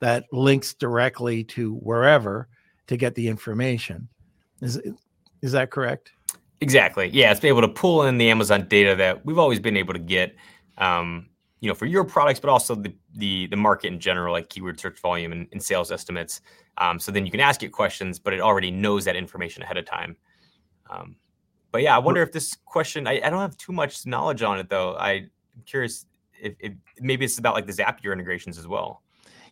[0.00, 2.48] that links directly to wherever
[2.86, 4.08] to get the information.
[4.62, 4.80] Is
[5.42, 6.12] is that correct?
[6.60, 7.08] Exactly.
[7.12, 9.94] Yeah, it's been able to pull in the Amazon data that we've always been able
[9.94, 10.34] to get.
[10.78, 11.26] Um,
[11.60, 14.80] you know, for your products, but also the the, the market in general, like keyword
[14.80, 16.40] search volume and, and sales estimates.
[16.78, 19.76] Um, so then you can ask it questions, but it already knows that information ahead
[19.76, 20.16] of time.
[20.88, 21.16] Um,
[21.72, 24.58] but yeah, I wonder if this question, I, I don't have too much knowledge on
[24.58, 24.94] it though.
[24.94, 25.30] I, am
[25.66, 26.06] curious
[26.40, 29.02] if, if maybe it's about like the Zapier integrations as well.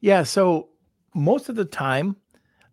[0.01, 0.23] Yeah.
[0.23, 0.69] So
[1.15, 2.17] most of the time,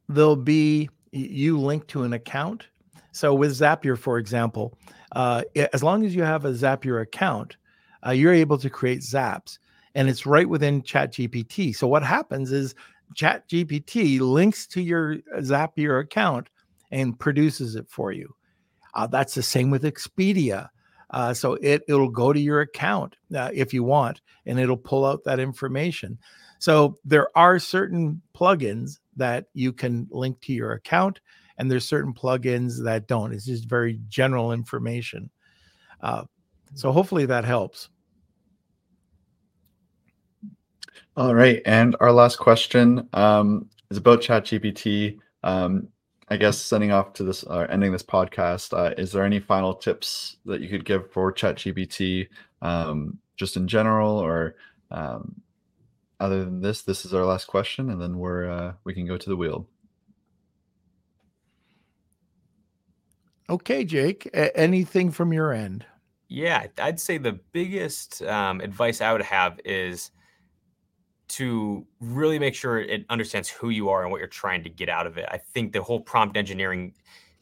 [0.07, 2.67] there'll be you link to an account.
[3.15, 4.77] So with Zapier, for example,
[5.13, 7.55] uh, as long as you have a Zapier account,
[8.05, 9.57] uh, you're able to create Zaps,
[9.95, 11.73] and it's right within ChatGPT.
[11.73, 12.75] So what happens is
[13.15, 16.49] ChatGPT links to your Zapier account
[16.91, 18.35] and produces it for you.
[18.93, 20.67] Uh, that's the same with Expedia.
[21.11, 25.05] Uh, so it it'll go to your account uh, if you want, and it'll pull
[25.05, 26.17] out that information.
[26.59, 31.21] So there are certain plugins that you can link to your account,
[31.57, 33.33] and there's certain plugins that don't.
[33.33, 35.29] It's just very general information.
[36.01, 36.23] Uh,
[36.73, 37.89] so hopefully that helps.
[41.17, 45.17] All right, and our last question um, is about ChatGPT.
[45.43, 45.87] Um,
[46.27, 49.39] I guess sending off to this or uh, ending this podcast, uh, is there any
[49.39, 52.27] final tips that you could give for ChatGPT,
[52.61, 54.55] um, just in general, or
[54.91, 55.39] um,
[56.19, 56.81] other than this?
[56.81, 59.67] This is our last question, and then we're uh, we can go to the wheel.
[63.49, 64.27] Okay, Jake.
[64.33, 65.85] A- anything from your end?
[66.27, 70.11] Yeah, I'd say the biggest um, advice I would have is
[71.27, 74.89] to really make sure it understands who you are and what you're trying to get
[74.89, 75.27] out of it.
[75.31, 76.93] I think the whole prompt engineering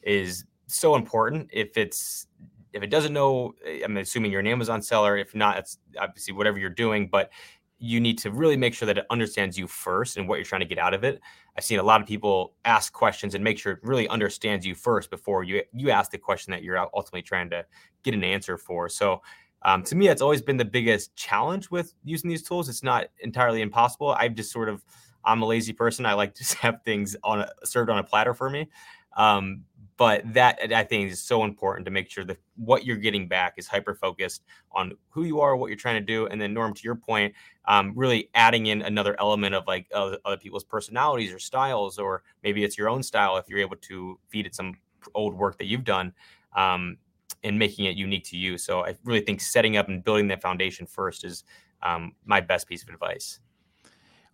[0.02, 1.48] is so important.
[1.52, 2.26] If it's
[2.72, 5.16] if it doesn't know, eh, I'm assuming you're an Amazon seller.
[5.16, 7.30] If not, it's obviously whatever you're doing, but
[7.78, 10.60] you need to really make sure that it understands you first and what you're trying
[10.60, 11.20] to get out of it.
[11.56, 14.74] I've seen a lot of people ask questions and make sure it really understands you
[14.74, 17.64] first before you you ask the question that you're ultimately trying to
[18.02, 18.88] get an answer for.
[18.88, 19.22] So
[19.64, 22.68] um, to me, that's always been the biggest challenge with using these tools.
[22.68, 24.10] It's not entirely impossible.
[24.10, 24.84] I've just sort of,
[25.24, 26.04] I'm a lazy person.
[26.04, 28.68] I like to have things on a, served on a platter for me.
[29.16, 29.62] Um,
[29.96, 33.54] but that I think is so important to make sure that what you're getting back
[33.56, 34.42] is hyper focused
[34.72, 37.32] on who you are, what you're trying to do, and then Norm, to your point,
[37.66, 42.64] um, really adding in another element of like other, people's personalities or styles, or maybe
[42.64, 44.74] it's your own style if you're able to feed it some
[45.14, 46.12] old work that you've done.
[46.56, 46.98] Um,
[47.42, 48.56] and making it unique to you.
[48.56, 51.44] So I really think setting up and building that foundation first is
[51.82, 53.40] um, my best piece of advice.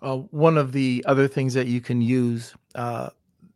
[0.00, 3.10] Uh, one of the other things that you can use uh,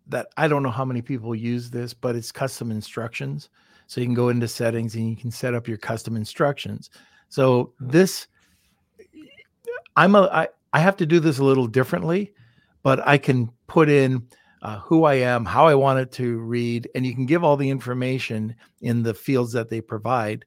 [0.08, 3.48] that I don't know how many people use this, but it's custom instructions.
[3.86, 6.90] So you can go into settings and you can set up your custom instructions.
[7.28, 8.26] So this,
[9.96, 12.32] I'm a, I, I have to do this a little differently,
[12.82, 14.26] but I can put in
[14.62, 17.56] uh, who I am, how I want it to read, and you can give all
[17.56, 20.44] the information in the fields that they provide.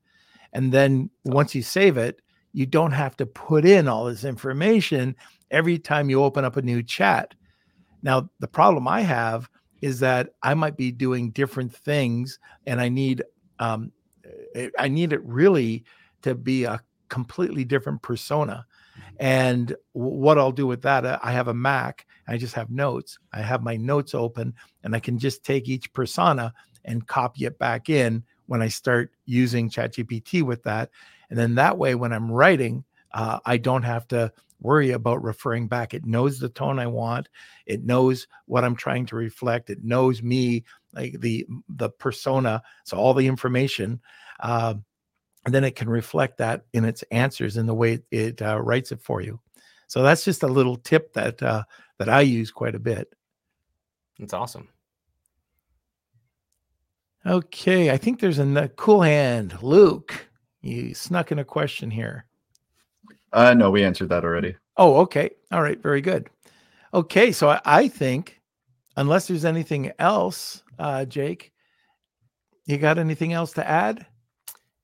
[0.54, 5.16] And then once you save it, you don't have to put in all this information
[5.52, 7.36] every time you open up a new chat.
[8.04, 9.50] Now, the problem I have
[9.82, 13.24] is that I might be doing different things, and I need
[13.60, 13.92] um,
[14.56, 15.84] eh, I need it really
[16.24, 18.66] to be a completely different persona.
[18.98, 19.16] Mm-hmm.
[19.20, 22.06] And what I'll do with that, uh, I have a Mac.
[22.28, 23.18] I just have notes.
[23.34, 26.54] I have my notes open, and I can just take each persona
[26.86, 30.90] and copy it back in when I start using ChatGPT with that.
[31.30, 32.84] And then that way, when I'm writing,
[33.14, 35.94] uh, I don't have to worry about referring back.
[35.94, 37.30] It knows the tone I want.
[37.66, 39.70] It knows what I'm trying to reflect.
[39.70, 42.62] It knows me, like the the persona.
[42.84, 44.02] So all the information,
[44.40, 44.76] uh,
[45.46, 48.92] and then it can reflect that in its answers in the way it uh, writes
[48.92, 49.40] it for you.
[49.88, 51.64] So that's just a little tip that uh,
[52.00, 53.14] that I use quite a bit.
[54.20, 54.70] That's awesome.
[57.26, 60.30] Okay, I think there's a cool hand, Luke.
[60.62, 62.27] You snuck in a question here.
[63.34, 64.56] Uh, no, we answered that already.
[64.78, 65.30] Oh, okay.
[65.52, 65.82] All right.
[65.82, 66.30] Very good.
[66.94, 67.32] Okay.
[67.32, 68.42] So I, I think,
[68.96, 71.52] unless there's anything else, uh, Jake,
[72.66, 74.06] you got anything else to add?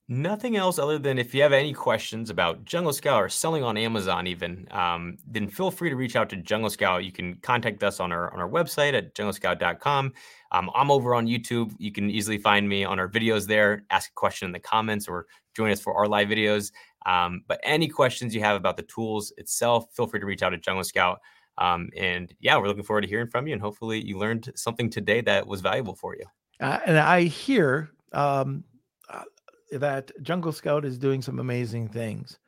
[0.09, 3.77] Nothing else other than if you have any questions about Jungle Scout or selling on
[3.77, 7.05] Amazon, even, um, then feel free to reach out to Jungle Scout.
[7.05, 10.11] You can contact us on our on our website at junglescout.com.
[10.53, 11.73] Um, I'm over on YouTube.
[11.79, 13.83] You can easily find me on our videos there.
[13.89, 15.25] Ask a question in the comments or
[15.55, 16.71] join us for our live videos.
[17.05, 20.49] Um, but any questions you have about the tools itself, feel free to reach out
[20.49, 21.19] to Jungle Scout.
[21.57, 23.53] Um, and yeah, we're looking forward to hearing from you.
[23.53, 26.25] And hopefully, you learned something today that was valuable for you.
[26.59, 28.63] Uh, and I hear um,
[29.09, 29.23] uh,
[29.71, 32.39] that Jungle Scout is doing some amazing things.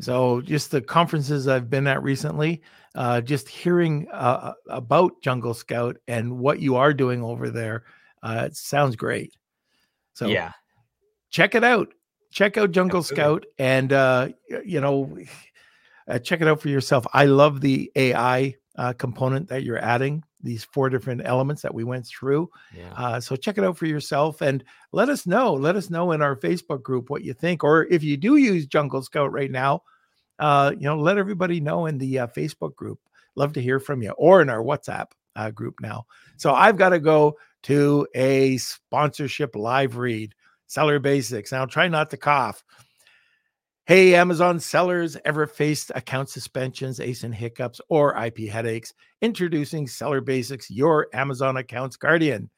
[0.00, 2.62] So, just the conferences I've been at recently,
[2.94, 7.84] uh, just hearing uh, about Jungle Scout and what you are doing over there,
[8.22, 9.34] uh, it sounds great.
[10.14, 10.52] So, yeah,
[11.30, 11.92] check it out
[12.32, 13.22] check out Jungle Absolutely.
[13.22, 14.28] Scout and uh,
[14.64, 15.16] you know
[16.08, 17.06] uh, check it out for yourself.
[17.12, 20.24] I love the AI uh, component that you're adding.
[20.42, 22.50] These four different elements that we went through.
[22.76, 22.92] Yeah.
[22.96, 25.54] Uh, so check it out for yourself and let us know.
[25.54, 28.66] Let us know in our Facebook group what you think, or if you do use
[28.66, 29.82] Jungle Scout right now,
[30.38, 32.98] uh, you know, let everybody know in the uh, Facebook group.
[33.36, 36.06] Love to hear from you, or in our WhatsApp uh, group now.
[36.36, 40.34] So I've got to go to a sponsorship live read.
[40.66, 41.52] Seller Basics.
[41.52, 42.64] Now try not to cough.
[43.86, 48.94] Hey, Amazon sellers, ever faced account suspensions, ASIN hiccups, or IP headaches?
[49.22, 52.48] Introducing Seller Basics, your Amazon accounts guardian.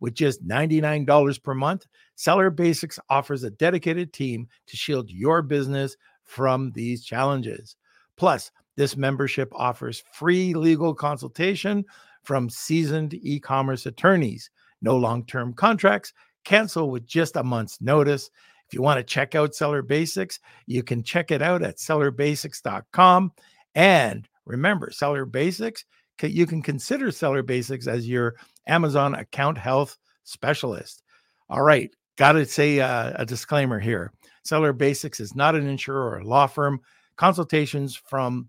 [0.00, 5.96] With just $99 per month, Seller Basics offers a dedicated team to shield your business
[6.24, 7.76] from these challenges.
[8.16, 11.84] Plus, this membership offers free legal consultation
[12.24, 16.12] from seasoned e commerce attorneys, no long term contracts,
[16.42, 18.32] cancel with just a month's notice.
[18.72, 23.32] If you want to check out Seller Basics, you can check it out at sellerbasics.com.
[23.74, 25.84] And remember, Seller Basics,
[26.22, 28.34] you can consider Seller Basics as your
[28.66, 31.02] Amazon account health specialist.
[31.50, 34.10] All right, got to say uh, a disclaimer here.
[34.42, 36.80] Seller Basics is not an insurer or a law firm.
[37.16, 38.48] Consultations from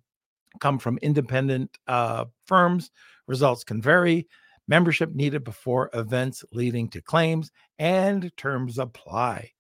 [0.62, 2.92] come from independent uh, firms.
[3.28, 4.30] Results can vary.
[4.70, 9.52] Membership needed before events leading to claims and terms apply.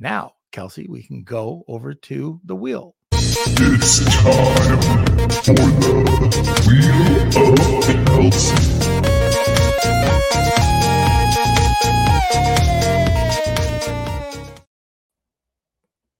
[0.00, 2.96] Now, Kelsey, we can go over to the wheel.
[3.12, 4.78] It's time
[5.40, 5.94] for the
[6.66, 8.56] Wheel of Kelsey.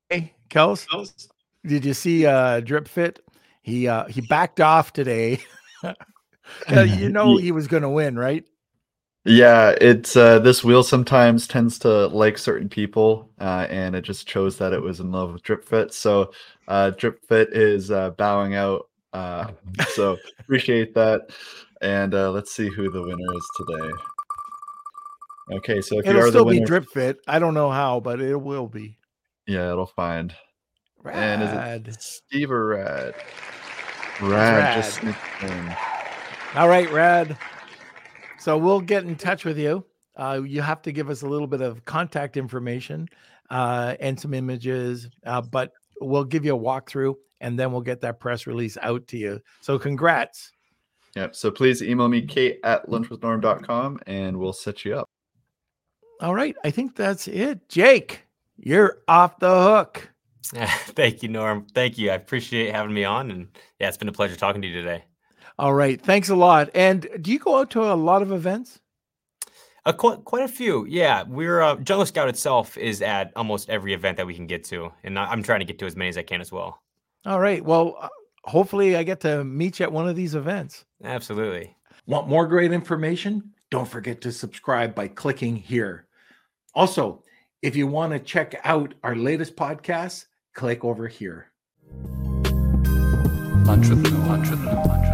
[0.09, 0.87] Hey, Kels,
[1.66, 3.20] did you see uh, Drip Fit?
[3.62, 5.41] He uh, he backed off today
[6.70, 8.45] you know he was going to win, right?
[9.27, 14.27] Yeah, it's uh, this wheel sometimes tends to like certain people, uh, and it just
[14.27, 15.95] chose that it was in love with Drip Fit.
[15.95, 16.33] So
[16.68, 18.89] uh, Drip Fit is uh, bowing out.
[19.14, 19.49] Uh,
[19.95, 21.31] so appreciate that,
[21.81, 23.91] and uh, let's see who the winner is today.
[25.53, 27.18] Okay, so if it'll you are still the winner, be Drip Fit.
[27.27, 28.99] I don't know how, but it will be.
[29.47, 30.35] Yeah, it'll find.
[31.03, 31.41] Rad.
[31.41, 33.14] And is it Steve or Rad?
[34.20, 34.75] Rad, Rad.
[34.77, 35.03] just
[36.55, 37.37] all right, Rad.
[38.45, 39.86] So we'll get in touch with you.
[40.16, 43.09] Uh, you have to give us a little bit of contact information
[43.49, 45.72] uh, and some images, uh, but
[46.03, 49.40] we'll give you a walkthrough and then we'll get that press release out to you.
[49.62, 50.53] So congrats.
[51.16, 51.34] Yep.
[51.34, 55.09] So please email me, kate at lunchwithnorm.com, and we'll set you up.
[56.20, 56.55] All right.
[56.64, 57.66] I think that's it.
[57.70, 58.26] Jake,
[58.59, 60.11] you're off the hook.
[60.45, 61.66] Thank you, Norm.
[61.74, 62.11] Thank you.
[62.11, 63.30] I appreciate having me on.
[63.30, 63.49] And
[63.80, 65.05] yeah, it's been a pleasure talking to you today.
[65.59, 66.00] All right.
[66.00, 66.70] Thanks a lot.
[66.74, 68.80] And do you go out to a lot of events?
[69.86, 70.86] Uh, quite, quite a few.
[70.86, 71.24] Yeah.
[71.28, 74.90] We're uh, Jungle Scout itself is at almost every event that we can get to.
[75.05, 76.82] And I'm trying to get to as many as I can as well.
[77.26, 77.64] All right.
[77.64, 78.09] Well, uh,
[78.44, 80.84] hopefully I get to meet you at one of these events.
[81.05, 81.76] Absolutely.
[82.07, 83.52] Want more great information?
[83.70, 86.07] Don't forget to subscribe by clicking here.
[86.74, 87.22] Also,
[87.62, 91.50] if you want to check out our latest podcast, click over here.
[93.64, 95.13] Lunch with, lunch with, lunch with.